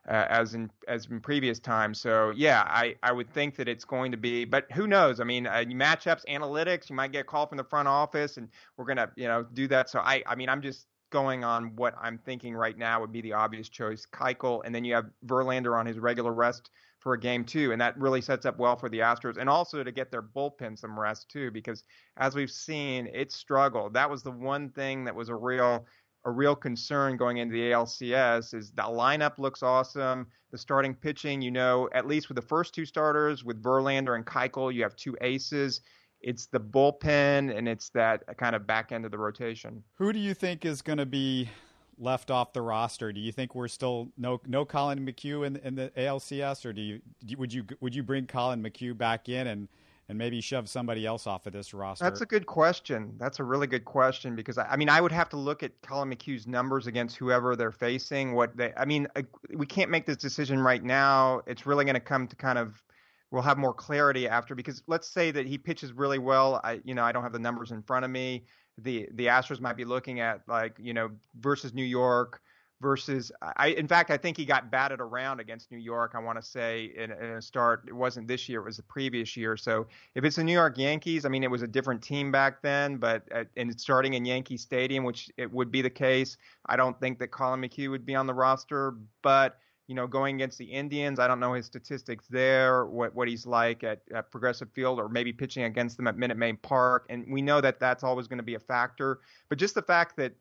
[0.10, 2.02] Uh, as in as in previous times.
[2.02, 5.20] So yeah, I, I would think that it's going to be, but who knows?
[5.20, 8.50] I mean, uh, matchups, analytics, you might get a call from the front office, and
[8.78, 9.92] we're gonna you know do that.
[9.92, 13.22] So I I mean I'm just going on what I'm thinking right now would be
[13.22, 17.20] the obvious choice, Keuchel, and then you have Verlander on his regular rest for a
[17.20, 20.12] game too, and that really sets up well for the Astros, and also to get
[20.12, 21.84] their bullpen some rest too, because
[22.18, 23.94] as we've seen, it struggled.
[23.94, 25.86] That was the one thing that was a real
[26.26, 30.28] a real concern going into the ALCS is the lineup looks awesome.
[30.52, 34.24] The starting pitching, you know, at least with the first two starters with Verlander and
[34.24, 35.82] Keuchel, you have two aces
[36.22, 39.84] it's the bullpen and it's that kind of back end of the rotation.
[39.96, 41.50] Who do you think is going to be
[41.98, 43.12] left off the roster?
[43.12, 46.82] Do you think we're still no no Collin McHugh in in the ALCS, or do
[46.82, 47.02] you
[47.38, 49.68] would you would you bring Collin McHugh back in and
[50.10, 52.04] and maybe shove somebody else off of this roster?
[52.04, 53.14] That's a good question.
[53.18, 55.72] That's a really good question because I, I mean I would have to look at
[55.82, 58.34] Collin McHugh's numbers against whoever they're facing.
[58.34, 59.08] What they I mean
[59.54, 61.42] we can't make this decision right now.
[61.48, 62.84] It's really going to come to kind of
[63.32, 66.62] we'll have more clarity after because let's say that he pitches really well.
[66.64, 68.46] I you know I don't have the numbers in front of me.
[68.78, 72.42] The the Astros might be looking at like you know versus New York
[72.82, 76.42] versus I in fact I think he got batted around against New York I want
[76.42, 79.56] to say in, in, a start it wasn't this year it was the previous year
[79.56, 82.64] so if it's the New York Yankees I mean it was a different team back
[82.64, 86.76] then but uh, and starting in Yankee Stadium which it would be the case I
[86.76, 89.60] don't think that Collin McHugh would be on the roster but
[89.92, 93.46] you know going against the Indians I don't know his statistics there what what he's
[93.46, 97.26] like at, at Progressive Field or maybe pitching against them at Minute Maid Park and
[97.30, 100.32] we know that that's always going to be a factor but just the fact that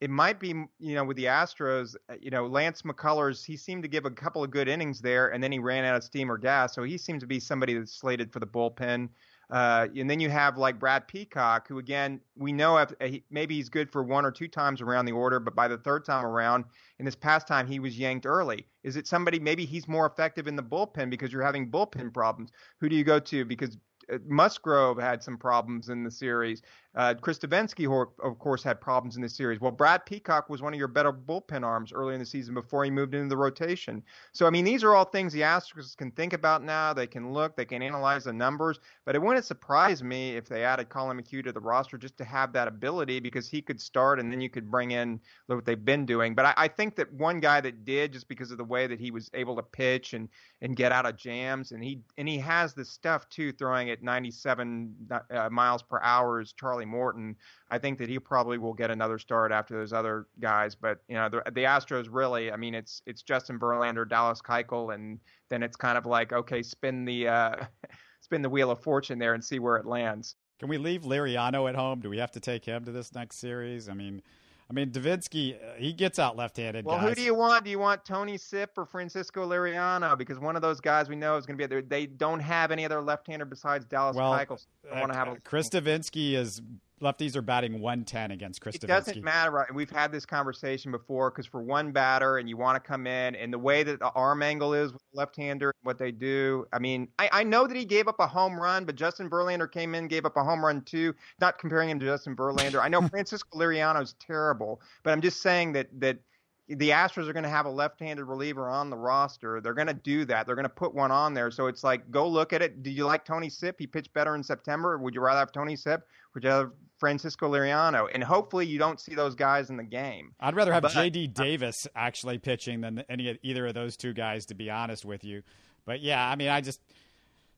[0.00, 3.82] it might be, you know, with the Astros, uh, you know, Lance McCullers, he seemed
[3.82, 6.30] to give a couple of good innings there, and then he ran out of steam
[6.30, 6.74] or gas.
[6.74, 9.08] So he seems to be somebody that's slated for the bullpen.
[9.50, 13.54] Uh, and then you have like Brad Peacock, who again we know if, uh, maybe
[13.54, 16.24] he's good for one or two times around the order, but by the third time
[16.24, 16.64] around,
[16.98, 18.66] in this past time he was yanked early.
[18.82, 22.50] Is it somebody maybe he's more effective in the bullpen because you're having bullpen problems?
[22.80, 23.44] Who do you go to?
[23.44, 23.78] Because
[24.12, 26.62] uh, Musgrove had some problems in the series.
[26.96, 27.86] Uh, Chris Devenski,
[28.24, 29.60] of course, had problems in this series.
[29.60, 32.84] Well, Brad Peacock was one of your better bullpen arms early in the season before
[32.84, 34.02] he moved into the rotation.
[34.32, 36.94] So, I mean, these are all things the Astros can think about now.
[36.94, 38.80] They can look, they can analyze the numbers.
[39.04, 42.24] But it wouldn't surprise me if they added Collin McHugh to the roster just to
[42.24, 45.84] have that ability because he could start and then you could bring in what they've
[45.84, 46.34] been doing.
[46.34, 48.98] But I, I think that one guy that did, just because of the way that
[48.98, 50.30] he was able to pitch and
[50.62, 54.02] and get out of jams, and he and he has the stuff too, throwing at
[54.02, 57.36] 97 uh, miles per hour, is Charlie Morton.
[57.70, 60.74] I think that he probably will get another start after those other guys.
[60.74, 64.94] But you know, the, the Astros really, I mean, it's it's Justin Verlander, Dallas Keuchel,
[64.94, 65.18] and
[65.48, 67.56] then it's kind of like okay, spin the uh,
[68.20, 70.36] spin the wheel of fortune there and see where it lands.
[70.58, 72.00] Can we leave Liriano at home?
[72.00, 73.88] Do we have to take him to this next series?
[73.90, 74.22] I mean,
[74.68, 76.84] I mean, Devenski, uh, he gets out left-handed.
[76.84, 77.10] Well, guys.
[77.10, 77.64] who do you want?
[77.64, 80.18] Do you want Tony Sipp or Francisco Liriano?
[80.18, 81.82] Because one of those guys we know is going to be there.
[81.82, 84.66] They don't have any other left-hander besides Dallas well, Keuchel.
[84.92, 86.60] I want to have a, Chris Devenski is
[87.00, 89.66] lefties are batting 110 against Chris It doesn't matter.
[89.74, 93.34] We've had this conversation before because for one batter and you want to come in
[93.34, 96.66] and the way that the arm angle is with the left-hander, what they do.
[96.72, 99.70] I mean, I, I know that he gave up a home run, but Justin Verlander
[99.70, 101.14] came in, gave up a home run too.
[101.40, 102.80] Not comparing him to Justin Verlander.
[102.80, 106.18] I know Francisco Liriano is terrible, but I'm just saying that that–
[106.68, 109.60] the Astros are going to have a left-handed reliever on the roster.
[109.60, 110.46] They're going to do that.
[110.46, 111.50] They're going to put one on there.
[111.50, 112.82] So it's like, go look at it.
[112.82, 113.76] Do you like Tony Sipp?
[113.78, 114.98] He pitched better in September.
[114.98, 116.08] Would you rather have Tony Sipp?
[116.34, 118.08] Would you have Francisco Liriano?
[118.12, 120.32] And hopefully you don't see those guys in the game.
[120.40, 121.28] I'd rather have but, J.D.
[121.28, 125.42] Davis actually pitching than any either of those two guys, to be honest with you.
[125.84, 126.80] But yeah, I mean, I just,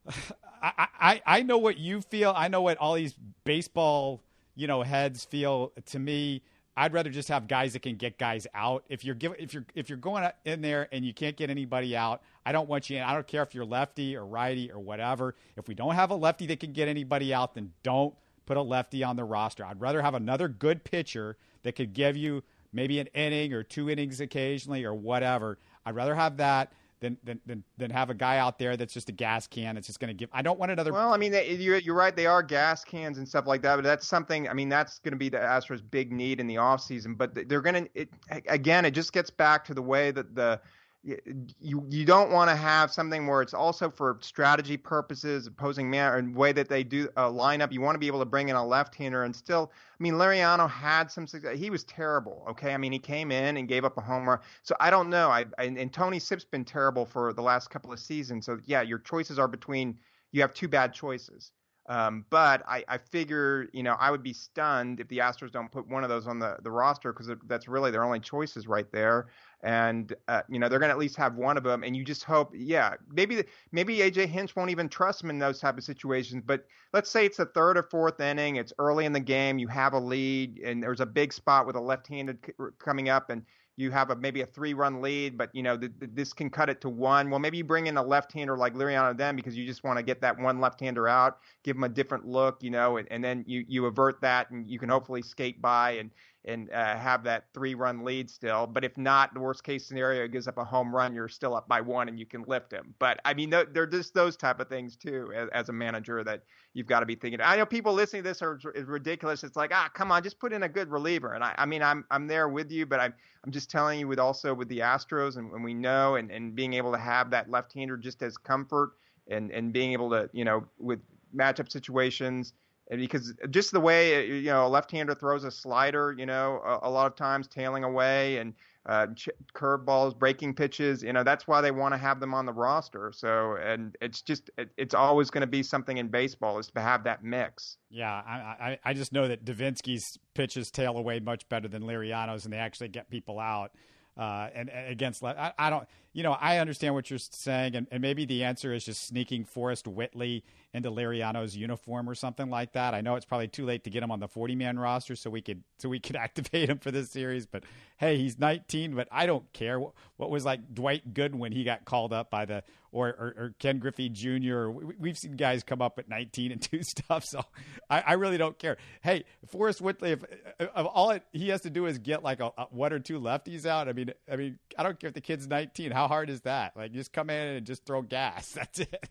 [0.61, 2.31] I, I, I know what you feel.
[2.35, 4.21] I know what all these baseball,
[4.55, 5.71] you know, heads feel.
[5.87, 6.43] To me,
[6.79, 8.85] I'd rather just have guys that can get guys out.
[8.87, 11.93] If you're give, if you're if you're going in there and you can't get anybody
[11.93, 13.03] out, I don't want you in.
[13.03, 15.35] I don't care if you're lefty or righty or whatever.
[15.57, 18.15] If we don't have a lefty that can get anybody out, then don't
[18.45, 19.65] put a lefty on the roster.
[19.65, 23.89] I'd rather have another good pitcher that could give you maybe an inning or two
[23.89, 25.59] innings occasionally or whatever.
[25.85, 29.09] I'd rather have that than than than, than have a guy out there that's just
[29.09, 30.29] a gas can that's just going to give.
[30.33, 30.91] I don't want another.
[30.91, 32.15] Well, I mean, you're you're right.
[32.15, 34.49] They are gas cans and stuff like that, but that's something.
[34.49, 37.17] I mean, that's going to be the Astros' big need in the offseason.
[37.17, 38.07] But they're going to.
[38.47, 40.59] Again, it just gets back to the way that the
[41.03, 46.13] you you don't want to have something where it's also for strategy purposes, opposing man,
[46.15, 47.71] and way that they do a lineup.
[47.71, 49.71] You want to be able to bring in a left-hander and still.
[49.73, 51.57] I mean, Liriano had some success.
[51.57, 52.45] He was terrible.
[52.49, 54.41] Okay, I mean, he came in and gave up a homer.
[54.63, 55.29] So I don't know.
[55.29, 58.45] I and, and Tony Sipp's been terrible for the last couple of seasons.
[58.45, 59.97] So yeah, your choices are between.
[60.31, 61.51] You have two bad choices.
[61.87, 65.71] Um, but I, I figure, you know, I would be stunned if the Astros don't
[65.71, 68.89] put one of those on the, the roster because that's really their only choices right
[68.91, 69.25] there
[69.61, 72.03] and uh, you know they're going to at least have one of them and you
[72.03, 75.83] just hope yeah maybe maybe AJ Hinch won't even trust him in those type of
[75.83, 79.59] situations but let's say it's the third or fourth inning it's early in the game
[79.59, 82.37] you have a lead and there's a big spot with a left-handed
[82.79, 83.43] coming up and
[83.79, 86.49] you have a maybe a three run lead, but you know th- th- this can
[86.49, 87.29] cut it to one.
[87.29, 89.97] Well, maybe you bring in a left hander like Liriano then because you just want
[89.97, 93.07] to get that one left hander out, give him a different look, you know, and,
[93.09, 96.11] and then you you avert that and you can hopefully skate by and
[96.45, 98.65] and uh, have that three run lead still.
[98.65, 101.67] But if not, the worst case scenario gives up a home run, you're still up
[101.67, 102.95] by one and you can lift him.
[102.97, 106.43] But I mean, they're just those type of things too, as, as a manager that
[106.73, 107.41] you've got to be thinking.
[107.41, 109.43] I know people listening to this are is ridiculous.
[109.43, 111.33] It's like, ah, come on, just put in a good reliever.
[111.33, 114.07] And I, I mean, I'm I'm there with you, but I'm I'm just telling you
[114.07, 117.31] with also with the Astros and, and we know and, and being able to have
[117.31, 118.93] that left hander just as comfort
[119.29, 120.99] and and being able to you know with
[121.35, 122.53] matchup situations
[122.89, 126.89] because just the way you know a left-hander throws a slider, you know, a, a
[126.89, 128.53] lot of times tailing away and
[128.85, 132.45] uh, ch- curveballs, breaking pitches, you know, that's why they want to have them on
[132.45, 133.11] the roster.
[133.13, 136.81] So, and it's just it, it's always going to be something in baseball is to
[136.81, 137.77] have that mix.
[137.91, 142.45] Yeah, I, I I just know that Devenski's pitches tail away much better than Liriano's,
[142.45, 143.71] and they actually get people out.
[144.19, 145.87] uh, and, and, against I, I, don't
[146.19, 149.45] you know I understand what you're saying and, and, maybe the answer is just sneaking
[149.45, 150.43] Forrest Whitley
[150.73, 152.93] into Liriano's uniform or something like that.
[152.93, 155.29] I know it's probably too late to get him on the 40 man roster so
[155.29, 157.45] we could so we could activate him for this series.
[157.45, 157.63] But
[157.97, 159.79] hey, he's 19, but I don't care.
[159.79, 163.33] What, what was like Dwight Gooden when he got called up by the or or,
[163.37, 164.69] or Ken Griffey Jr.
[164.69, 167.43] We, have seen guys come up at 19 and do stuff, so
[167.89, 168.77] I, I really don't care.
[169.01, 172.39] Hey, Forrest Whitley, if, uh, if all it, he has to do is get like
[172.39, 173.87] a, a, one or two lefties out.
[173.87, 175.91] I mean, I mean, I don't care if the kid's 19.
[175.91, 176.75] How hard is that?
[176.75, 178.51] Like, just come in and just throw gas.
[178.53, 179.09] That's it.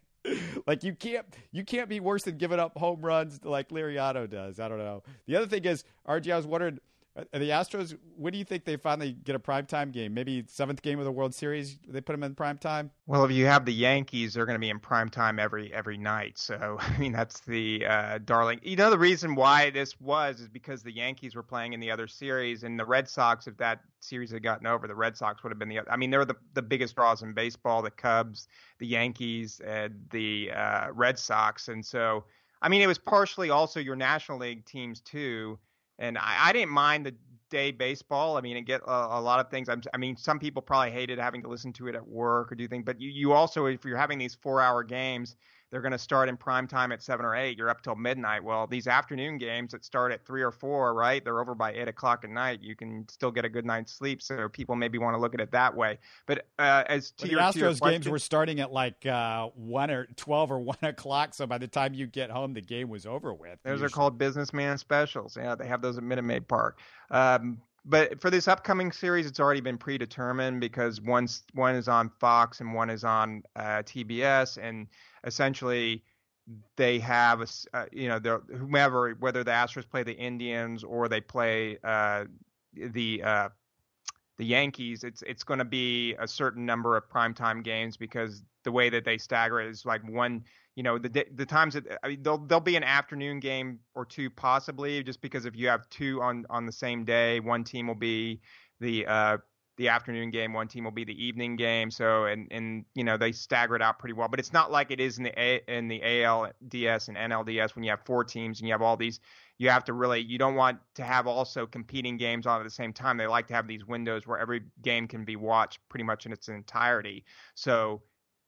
[0.66, 4.61] like you can't you can't be worse than giving up home runs like Liriano does.
[4.61, 5.03] I don't know.
[5.26, 6.80] The other thing is, RG, I was wondering
[7.17, 10.15] uh, the Astros, when do you think they finally get a primetime game?
[10.15, 12.91] Maybe seventh game of the World Series, they put them in prime time.
[13.07, 15.97] Well, if you have the Yankees, they're going to be in prime time every every
[15.97, 16.39] night.
[16.39, 18.61] So I mean, that's the uh, darling.
[18.63, 21.91] You know, the reason why this was is because the Yankees were playing in the
[21.91, 23.47] other series, and the Red Sox.
[23.47, 25.81] If that series had gotten over, the Red Sox would have been the.
[25.91, 28.49] I mean, they were the the biggest draws in baseball: the Cubs,
[28.79, 31.69] the Yankees, and the uh, Red Sox.
[31.69, 32.25] And so,
[32.63, 35.59] I mean, it was partially also your National League teams too
[35.99, 37.14] and I, I didn't mind the
[37.51, 38.36] day baseball.
[38.36, 39.68] I mean, and get a, a lot of things.
[39.68, 42.55] I'm, i mean, some people probably hated having to listen to it at work or
[42.55, 45.36] do things, but you, you also, if you're having these four hour games,
[45.71, 47.59] they're going to start in prime time at seven or eight.
[47.59, 48.43] You're up till midnight.
[48.43, 51.23] Well, these afternoon games that start at three or four, right?
[51.23, 52.61] They're over by eight o'clock at night.
[52.62, 54.23] You can still get a good night's sleep.
[54.23, 55.99] So people maybe want to look at it that way.
[56.27, 59.05] But uh, as to well, your, the Astros your question, games were starting at like
[59.05, 61.35] uh, one or twelve or one o'clock.
[61.35, 63.59] So by the time you get home, the game was over with.
[63.62, 65.37] Those are called businessman specials.
[65.37, 66.79] Yeah, they have those at Minute Maid Park.
[67.11, 72.11] Um, but for this upcoming series, it's already been predetermined because one's one is on
[72.21, 74.89] Fox and one is on uh, TBS, and
[75.25, 76.03] essentially
[76.77, 81.21] they have a, uh, you know whomever whether the Astros play the Indians or they
[81.21, 82.25] play uh,
[82.75, 83.49] the uh,
[84.39, 88.73] the Yankees, it's it's going to be a certain number of primetime games because the
[88.73, 90.45] way that they stagger it is like one
[90.77, 94.05] you know the the times that I mean, there'll there'll be an afternoon game or
[94.05, 97.89] two possibly just because if you have two on on the same day, one team
[97.89, 98.41] will be
[98.81, 99.39] the uh,
[99.79, 101.91] the afternoon game, one team will be the evening game.
[101.91, 104.91] So and and you know they stagger it out pretty well, but it's not like
[104.91, 108.61] it is in the A, in the ALDS and NLDS when you have four teams
[108.61, 109.20] and you have all these.
[109.57, 112.70] You have to really you don't want to have also competing games on at the
[112.70, 113.16] same time.
[113.16, 116.33] They like to have these windows where every game can be watched pretty much in
[116.33, 117.24] its entirety.
[117.55, 118.03] So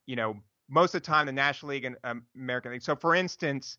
[0.06, 0.36] you know
[0.70, 2.82] most of the time the National League and um, American League.
[2.82, 3.76] So, for instance,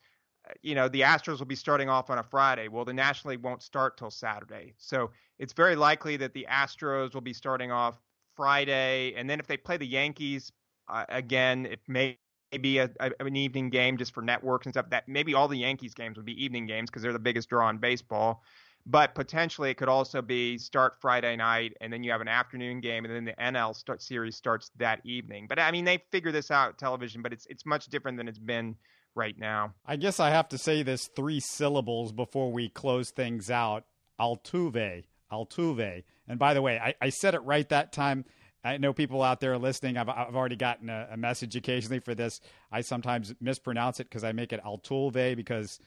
[0.62, 2.68] you know the Astros will be starting off on a Friday.
[2.68, 7.14] Well, the National League won't start till Saturday, so it's very likely that the Astros
[7.14, 8.00] will be starting off
[8.36, 10.52] Friday, and then if they play the Yankees
[10.90, 12.18] uh, again, it may
[12.62, 14.90] be a, a, an evening game just for networks and stuff.
[14.90, 17.70] That maybe all the Yankees games would be evening games because they're the biggest draw
[17.70, 18.44] in baseball
[18.86, 22.82] but potentially it could also be start Friday night and then you have an afternoon
[22.82, 25.46] game and then the NL start series starts that evening.
[25.48, 28.40] But I mean they figure this out television, but it's it's much different than it's
[28.40, 28.76] been
[29.16, 29.74] right now.
[29.86, 33.86] I guess I have to say this three syllables before we close things out.
[34.20, 36.04] Altuve, Altuve.
[36.28, 38.26] And by the way, I, I said it right that time.
[38.64, 39.98] I know people out there listening.
[39.98, 42.40] I've, I've already gotten a, a message occasionally for this.
[42.72, 45.80] I sometimes mispronounce it because I make it Altuve because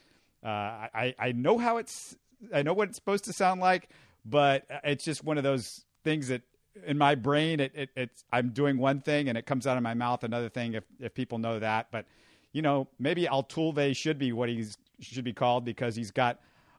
[0.44, 2.16] uh, I, I know how it's
[2.52, 3.88] I know what it's supposed to sound like,
[4.24, 6.42] but it's just one of those things that
[6.84, 9.82] in my brain it, it, it's I'm doing one thing and it comes out of
[9.84, 11.88] my mouth another thing if if people know that.
[11.92, 12.06] But
[12.54, 16.38] you know, maybe Altuve should be what he's should be called because he's got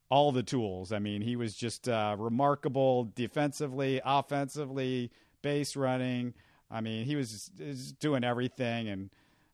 [0.09, 0.91] all the tools.
[0.91, 5.11] I mean, he was just uh, remarkable defensively, offensively,
[5.41, 6.33] base running.
[6.71, 9.09] I mean, he was, was doing everything, and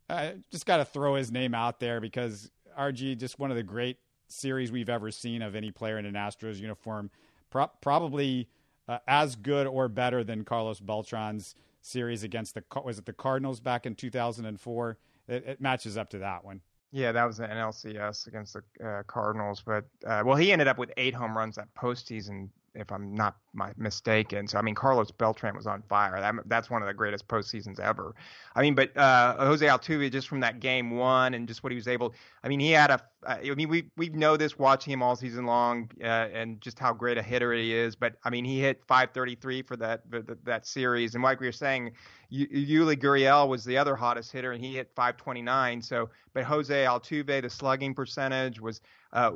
[0.10, 3.64] I just got to throw his name out there because RG just one of the
[3.64, 3.98] great
[4.28, 7.10] series we've ever seen of any player in an Astros uniform.
[7.50, 8.48] Pro- probably
[8.88, 13.60] uh, as good or better than Carlos Beltran's series against the was it the Cardinals
[13.60, 14.98] back in 2004.
[15.28, 16.62] It, it matches up to that one.
[16.92, 20.78] Yeah, that was the NLCS against the uh, Cardinals, but uh, well, he ended up
[20.78, 23.36] with eight home runs that postseason if I'm not
[23.78, 24.48] mistaken.
[24.48, 26.20] So I mean, Carlos Beltran was on fire.
[26.20, 28.16] That, that's one of the greatest postseasons ever.
[28.56, 31.76] I mean, but uh, Jose Altuve just from that game one and just what he
[31.76, 32.14] was able.
[32.44, 33.02] I mean, he had a.
[33.26, 36.80] Uh, I mean, we we know this watching him all season long uh, and just
[36.80, 37.96] how great a hitter he is.
[37.96, 41.52] But I mean, he hit 533 for that that, that series, and like we were
[41.52, 41.92] saying,
[42.32, 45.82] Yuli Gurriel was the other hottest hitter, and he hit 529.
[45.82, 48.80] So, but Jose Altuve, the slugging percentage was
[49.12, 49.32] uh,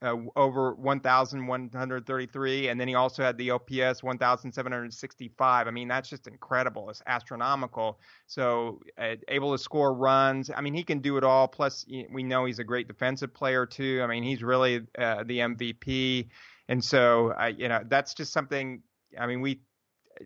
[0.00, 5.66] uh, over 1,133, and then he also had the OPS 1,765.
[5.66, 6.88] I mean, that's just incredible.
[6.88, 8.00] It's astronomical.
[8.26, 10.50] So uh, able to score runs.
[10.54, 11.48] I mean, he can do it all.
[11.48, 14.00] Plus, we know he's a great defensive player too.
[14.02, 16.28] I mean, he's really uh, the MVP.
[16.70, 18.82] And so, you know, that's just something.
[19.18, 19.60] I mean, we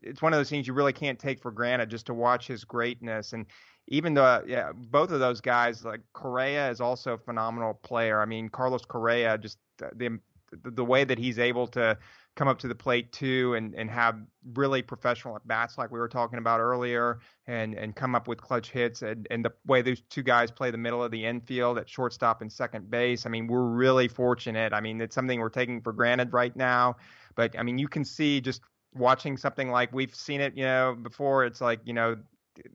[0.02, 2.64] it's one of those things you really can't take for granted just to watch his
[2.64, 3.46] greatness and
[3.88, 8.22] even though uh, yeah, both of those guys like Correa is also a phenomenal player.
[8.22, 10.20] I mean, Carlos Correa just the um,
[10.62, 11.96] the, the way that he's able to
[12.34, 14.16] come up to the plate too and, and have
[14.54, 18.40] really professional at bats like we were talking about earlier and, and come up with
[18.40, 21.78] clutch hits and, and the way those two guys play the middle of the infield
[21.78, 23.26] at shortstop and second base.
[23.26, 24.72] I mean, we're really fortunate.
[24.72, 26.96] I mean, it's something we're taking for granted right now.
[27.34, 28.62] But I mean, you can see just
[28.94, 31.44] watching something like we've seen it, you know, before.
[31.44, 32.16] It's like, you know,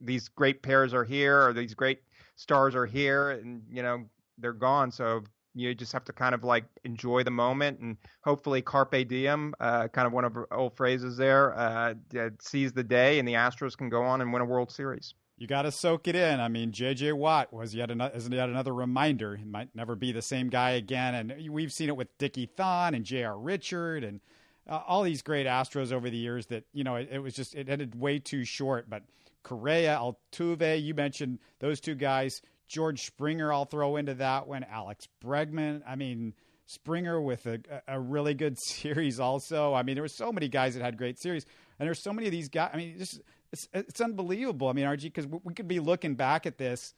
[0.02, 2.00] these great pairs are here or these great
[2.36, 4.04] stars are here and, you know,
[4.38, 4.90] they're gone.
[4.90, 5.22] So
[5.54, 9.88] you just have to kind of like enjoy the moment and hopefully carpe diem, uh,
[9.88, 11.94] kind of one of our old phrases there, uh,
[12.40, 15.14] seize the day, and the Astros can go on and win a World Series.
[15.36, 16.40] You got to soak it in.
[16.40, 17.12] I mean, J.J.
[17.12, 19.36] Watt was yet another, is yet another reminder.
[19.36, 21.14] He might never be the same guy again.
[21.14, 23.38] And we've seen it with Dickie Thon and J.R.
[23.38, 24.20] Richard and
[24.68, 27.54] uh, all these great Astros over the years that, you know, it, it was just,
[27.54, 28.88] it ended way too short.
[28.88, 29.02] But
[29.42, 34.64] Correa, Altuve, you mentioned those two guys George Springer, I'll throw into that one.
[34.70, 35.82] Alex Bregman.
[35.86, 36.34] I mean,
[36.66, 39.74] Springer with a, a really good series also.
[39.74, 41.46] I mean, there were so many guys that had great series,
[41.78, 42.70] and there's so many of these guys.
[42.72, 43.20] I mean, just
[43.52, 44.68] it's it's unbelievable.
[44.68, 46.94] I mean, RG, because we could be looking back at this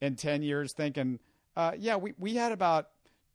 [0.00, 1.20] in ten years, thinking,
[1.56, 2.88] uh, yeah, we we had about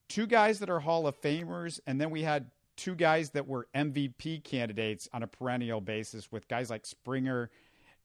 [0.10, 3.68] two guys that are Hall of Famers, and then we had two guys that were
[3.76, 7.50] MVP candidates on a perennial basis with guys like Springer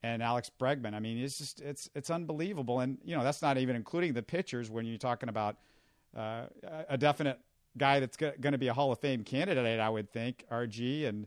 [0.03, 0.95] and Alex Bregman.
[0.95, 4.23] I mean, it's just it's it's unbelievable, and you know that's not even including the
[4.23, 5.57] pitchers when you're talking about
[6.17, 6.47] uh,
[6.89, 7.39] a definite
[7.79, 9.79] guy that's going to be a Hall of Fame candidate.
[9.79, 11.27] I would think RG and.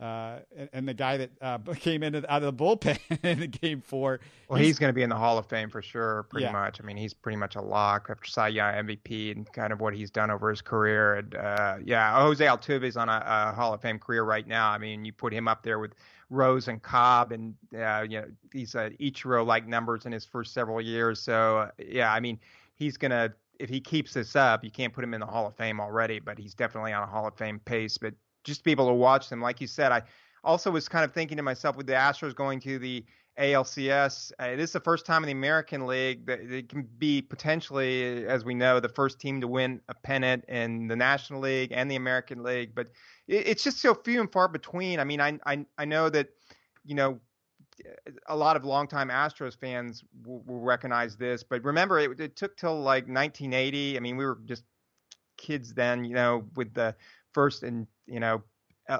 [0.00, 3.46] Uh, and, and, the guy that uh, came into out of the bullpen in the
[3.46, 4.18] game four.
[4.48, 6.52] Well, he's, he's going to be in the Hall of Fame for sure, pretty yeah.
[6.52, 6.80] much.
[6.82, 9.94] I mean, he's pretty much a lock after Cy Young MVP and kind of what
[9.94, 11.14] he's done over his career.
[11.14, 14.68] And uh, yeah, Jose Altuve is on a, a Hall of Fame career right now.
[14.70, 15.94] I mean, you put him up there with
[16.28, 20.52] Rose and Cobb, and uh, you know these uh, Ichiro like numbers in his first
[20.52, 21.20] several years.
[21.20, 22.40] So uh, yeah, I mean
[22.74, 25.54] he's gonna if he keeps this up, you can't put him in the Hall of
[25.54, 27.96] Fame already, but he's definitely on a Hall of Fame pace.
[27.98, 28.14] But
[28.44, 30.02] just to be able to watch them, like you said, I
[30.44, 33.04] also was kind of thinking to myself with the Astros going to the
[33.38, 34.32] ALCS.
[34.40, 38.26] Uh, it is the first time in the American League that it can be potentially,
[38.26, 41.90] as we know, the first team to win a pennant in the National League and
[41.90, 42.74] the American League.
[42.74, 42.90] But
[43.26, 45.00] it, it's just so few and far between.
[45.00, 46.28] I mean, I I, I know that
[46.84, 47.18] you know
[48.28, 52.56] a lot of longtime Astros fans will, will recognize this, but remember, it, it took
[52.56, 53.96] till like 1980.
[53.96, 54.62] I mean, we were just
[55.36, 56.94] kids then, you know, with the
[57.32, 58.42] first and you know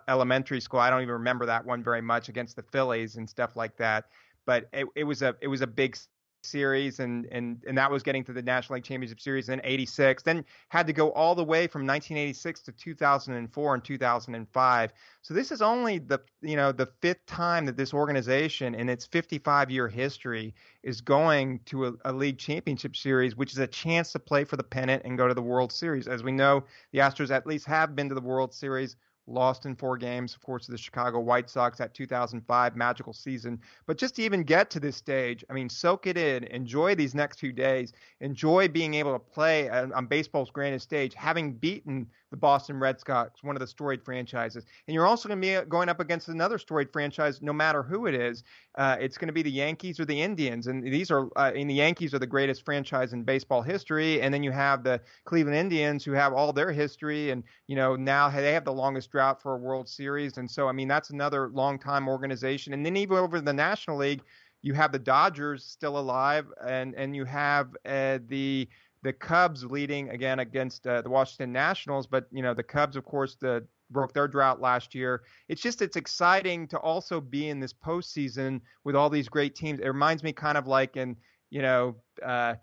[0.09, 0.81] elementary school.
[0.81, 4.07] I don't even remember that one very much against the Phillies and stuff like that
[4.47, 5.97] but it, it was a it was a big
[6.45, 10.23] series and and and that was getting to the National League Championship Series in 86
[10.23, 14.93] then had to go all the way from 1986 to 2004 and 2005
[15.23, 19.07] so this is only the you know the fifth time that this organization in its
[19.07, 24.13] 55 year history is going to a, a league championship series which is a chance
[24.13, 26.09] to play for the pennant and go to the World Series.
[26.09, 28.97] As we know the Astros at least have been to the World Series
[29.27, 33.61] lost in four games, of course, to the Chicago White Sox that 2005 magical season.
[33.87, 37.15] But just to even get to this stage, I mean, soak it in, enjoy these
[37.15, 42.41] next few days, enjoy being able to play on baseball's grandest stage, having beaten the
[42.41, 44.65] Boston Red Sox, one of the storied franchises.
[44.89, 47.81] And you're also going to be uh, going up against another storied franchise, no matter
[47.81, 48.43] who it is.
[48.77, 51.71] Uh, it's going to be the Yankees or the Indians, and these are, uh, and
[51.71, 54.21] the Yankees are the greatest franchise in baseball history.
[54.21, 57.95] And then you have the Cleveland Indians, who have all their history, and you know
[57.95, 60.37] now they have the longest drought for a World Series.
[60.37, 62.73] And so, I mean, that's another long time organization.
[62.73, 64.23] And then even over the National League
[64.63, 68.67] you have the Dodgers still alive, and and you have uh, the
[69.05, 73.05] the Cubs leading again against uh, the Washington Nationals, but you know the Cubs, of
[73.05, 75.23] course, the broke their drought last year.
[75.49, 79.79] It's just it's exciting to also be in this postseason with all these great teams.
[79.79, 81.17] It reminds me kind of like in
[81.51, 82.55] you know uh,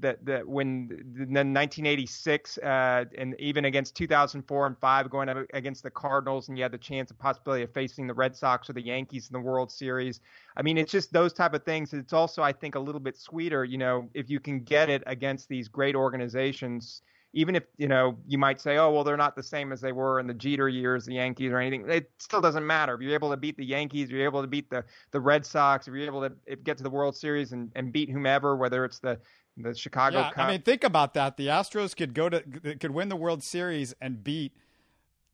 [0.00, 5.82] that that when the 1986 uh, and even against 2004 and five going up against
[5.82, 8.72] the Cardinals and you had the chance and possibility of facing the Red Sox or
[8.72, 10.20] the Yankees in the World Series.
[10.56, 11.92] I mean, it's just those type of things.
[11.92, 15.02] It's also I think a little bit sweeter, you know, if you can get it
[15.06, 17.02] against these great organizations.
[17.34, 19.92] Even if you know you might say, oh well, they're not the same as they
[19.92, 21.88] were in the Jeter years, the Yankees or anything.
[21.90, 24.70] It still doesn't matter if you're able to beat the Yankees, you're able to beat
[24.70, 27.92] the the Red Sox, if you're able to get to the World Series and, and
[27.92, 29.20] beat whomever, whether it's the
[29.58, 30.44] the Chicago yeah, Cup.
[30.44, 31.36] I mean, think about that.
[31.36, 34.52] The Astros could go to could win the World Series and beat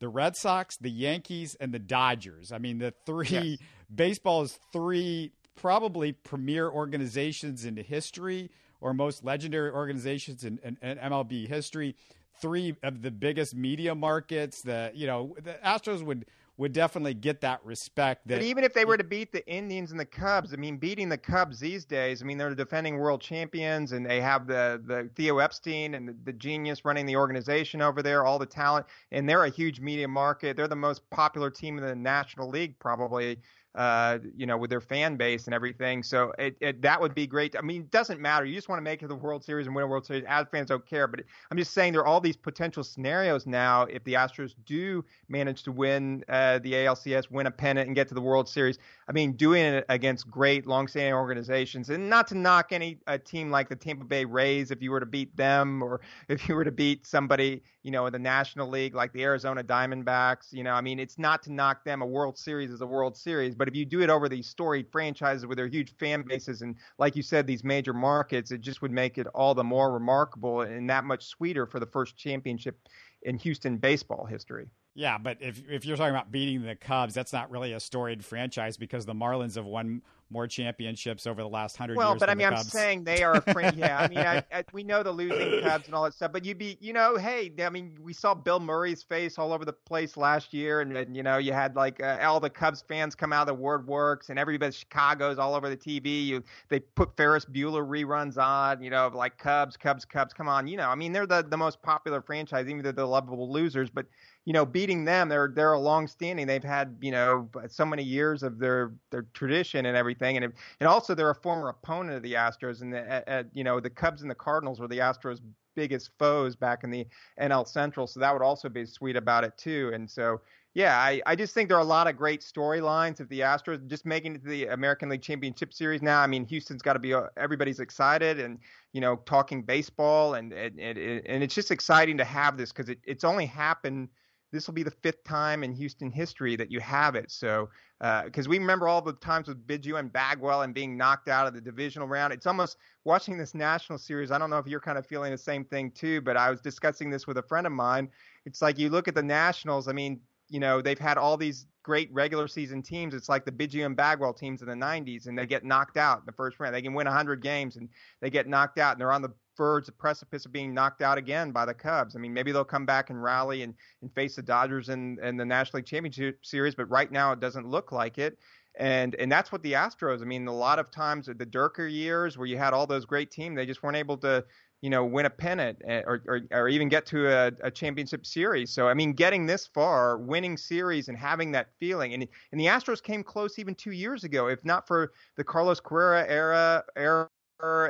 [0.00, 2.52] the Red Sox, the Yankees, and the Dodgers.
[2.52, 3.58] I mean, the three
[3.96, 4.18] yes.
[4.26, 8.50] is three probably premier organizations in history
[8.80, 11.94] or most legendary organizations in, in, in, MLB history.
[12.42, 14.62] Three of the biggest media markets.
[14.62, 18.28] The you know the Astros would would definitely get that respect.
[18.28, 20.76] That but even if they were to beat the Indians and the Cubs, I mean,
[20.76, 24.80] beating the Cubs these days, I mean, they're defending world champions, and they have the
[24.86, 28.86] the Theo Epstein and the, the genius running the organization over there, all the talent,
[29.10, 30.56] and they're a huge media market.
[30.56, 33.38] They're the most popular team in the National League, probably
[33.74, 36.02] uh, you know, with their fan base and everything.
[36.02, 37.56] So it, it, that would be great.
[37.56, 38.44] I mean, it doesn't matter.
[38.44, 40.24] You just want to make it to the World Series and win a World Series.
[40.28, 41.06] As fans don't care.
[41.08, 45.04] But I'm just saying there are all these potential scenarios now if the Astros do
[45.28, 48.78] manage to win uh, the ALCS, win a pennant, and get to the World Series.
[49.08, 53.50] I mean, doing it against great, long-standing organizations, and not to knock any a team
[53.50, 56.64] like the Tampa Bay Rays if you were to beat them, or if you were
[56.64, 60.52] to beat somebody, you know, in the National League like the Arizona Diamondbacks.
[60.52, 62.02] You know, I mean, it's not to knock them.
[62.02, 64.90] A World Series is a World Series, but if you do it over these storied
[64.90, 68.82] franchises with their huge fan bases and, like you said, these major markets, it just
[68.82, 72.78] would make it all the more remarkable and that much sweeter for the first championship
[73.22, 74.68] in Houston baseball history.
[74.96, 78.24] Yeah, but if if you're talking about beating the Cubs, that's not really a storied
[78.24, 82.20] franchise because the Marlins have won more championships over the last hundred well, years.
[82.20, 83.76] Well, but I mean, I'm saying they are a friend.
[83.76, 86.44] yeah, I mean, I, I, we know the losing Cubs and all that stuff, but
[86.44, 89.72] you'd be, you know, hey, I mean, we saw Bill Murray's face all over the
[89.72, 93.14] place last year, and, and you know, you had like uh, all the Cubs fans
[93.14, 96.26] come out of the WordWorks, and everybody Chicago's all over the TV.
[96.26, 100.32] You, they put Ferris Bueller reruns on, you know, like Cubs, Cubs, Cubs.
[100.32, 103.04] Come on, you know, I mean, they're the the most popular franchise, even though they're
[103.04, 104.06] the lovable losers, but
[104.44, 106.46] you know, beating them, they're they're a long standing.
[106.46, 110.88] They've had you know so many years of their their tradition and everything, and and
[110.88, 113.90] also they're a former opponent of the Astros, and the at, at, you know the
[113.90, 115.40] Cubs and the Cardinals were the Astros'
[115.74, 117.06] biggest foes back in the
[117.40, 119.90] NL Central, so that would also be sweet about it too.
[119.94, 120.40] And so
[120.74, 123.86] yeah, I, I just think there are a lot of great storylines of the Astros
[123.86, 126.20] just making it to the American League Championship Series now.
[126.20, 128.58] I mean, Houston's got to be uh, everybody's excited and
[128.92, 132.88] you know talking baseball and and and, and it's just exciting to have this because
[132.88, 134.08] it, it's only happened
[134.54, 137.30] this will be the fifth time in Houston history that you have it.
[137.30, 141.28] So, because uh, we remember all the times with Biggio and Bagwell and being knocked
[141.28, 144.30] out of the divisional round, it's almost watching this national series.
[144.30, 146.60] I don't know if you're kind of feeling the same thing too, but I was
[146.60, 148.08] discussing this with a friend of mine.
[148.46, 149.88] It's like you look at the Nationals.
[149.88, 150.20] I mean,
[150.54, 153.12] you know, they've had all these great regular season teams.
[153.12, 156.20] It's like the Biggio and Bagwell teams in the 90s, and they get knocked out
[156.20, 156.72] in the first round.
[156.72, 157.88] They can win 100 games, and
[158.20, 161.18] they get knocked out, and they're on the verge, the precipice of being knocked out
[161.18, 162.14] again by the Cubs.
[162.14, 165.36] I mean, maybe they'll come back and rally and, and face the Dodgers in, in
[165.36, 168.38] the National League Championship Series, but right now it doesn't look like it.
[168.76, 170.20] And and that's what the Astros.
[170.20, 173.30] I mean, a lot of times the Durker years where you had all those great
[173.30, 174.44] teams, they just weren't able to,
[174.84, 178.26] you know, win a pennant eh, or or, or even get to a, a championship
[178.26, 178.70] series.
[178.70, 182.66] So I mean, getting this far, winning series, and having that feeling, and and the
[182.66, 184.48] Astros came close even two years ago.
[184.48, 187.30] If not for the Carlos Correa era era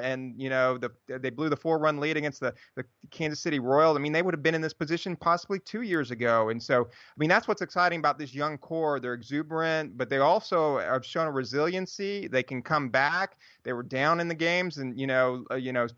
[0.05, 3.59] and you know the they blew the four run lead against the the Kansas City
[3.59, 3.97] Royals.
[3.97, 6.51] I mean, they would have been in this position possibly two years ago.
[6.51, 9.01] And so, I mean, that's what's exciting about this young core.
[9.01, 12.29] They're exuberant, but they also have shown a resiliency.
[12.29, 13.37] They can come back.
[13.65, 15.89] They were down in the games, and you know, uh, you know,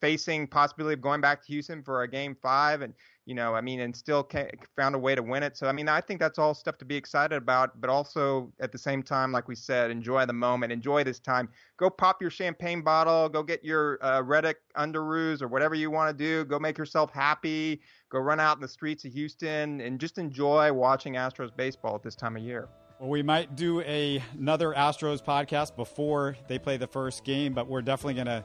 [0.00, 2.94] facing possibility of going back to Houston for a game five, and
[3.26, 4.28] you know, I mean, and still
[4.74, 5.56] found a way to win it.
[5.56, 8.72] So, I mean, I think that's all stuff to be excited about, but also at
[8.72, 11.48] the same time, like we said, enjoy the moment, enjoy this time.
[11.76, 16.16] Go pop your champagne bottle, go get your uh, Reddick underoos or whatever you want
[16.16, 16.44] to do.
[16.44, 17.80] Go make yourself happy.
[18.08, 22.02] Go run out in the streets of Houston and just enjoy watching Astros baseball at
[22.02, 22.68] this time of year.
[22.98, 27.68] Well, we might do a, another Astros podcast before they play the first game, but
[27.68, 28.44] we're definitely going to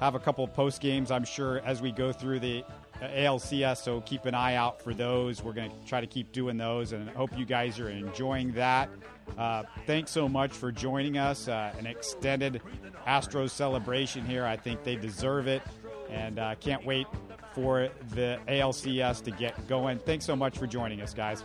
[0.00, 2.64] have a couple of post games, I'm sure, as we go through the
[3.00, 3.78] ALCS.
[3.78, 5.42] So keep an eye out for those.
[5.42, 8.88] We're going to try to keep doing those, and hope you guys are enjoying that.
[9.36, 11.48] Uh, thanks so much for joining us.
[11.48, 12.60] Uh, an extended
[13.06, 14.44] Astros celebration here.
[14.44, 15.62] I think they deserve it,
[16.10, 17.06] and uh, can't wait
[17.54, 19.98] for the ALCS to get going.
[19.98, 21.42] Thanks so much for joining us, guys.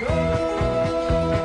[0.00, 1.43] Go!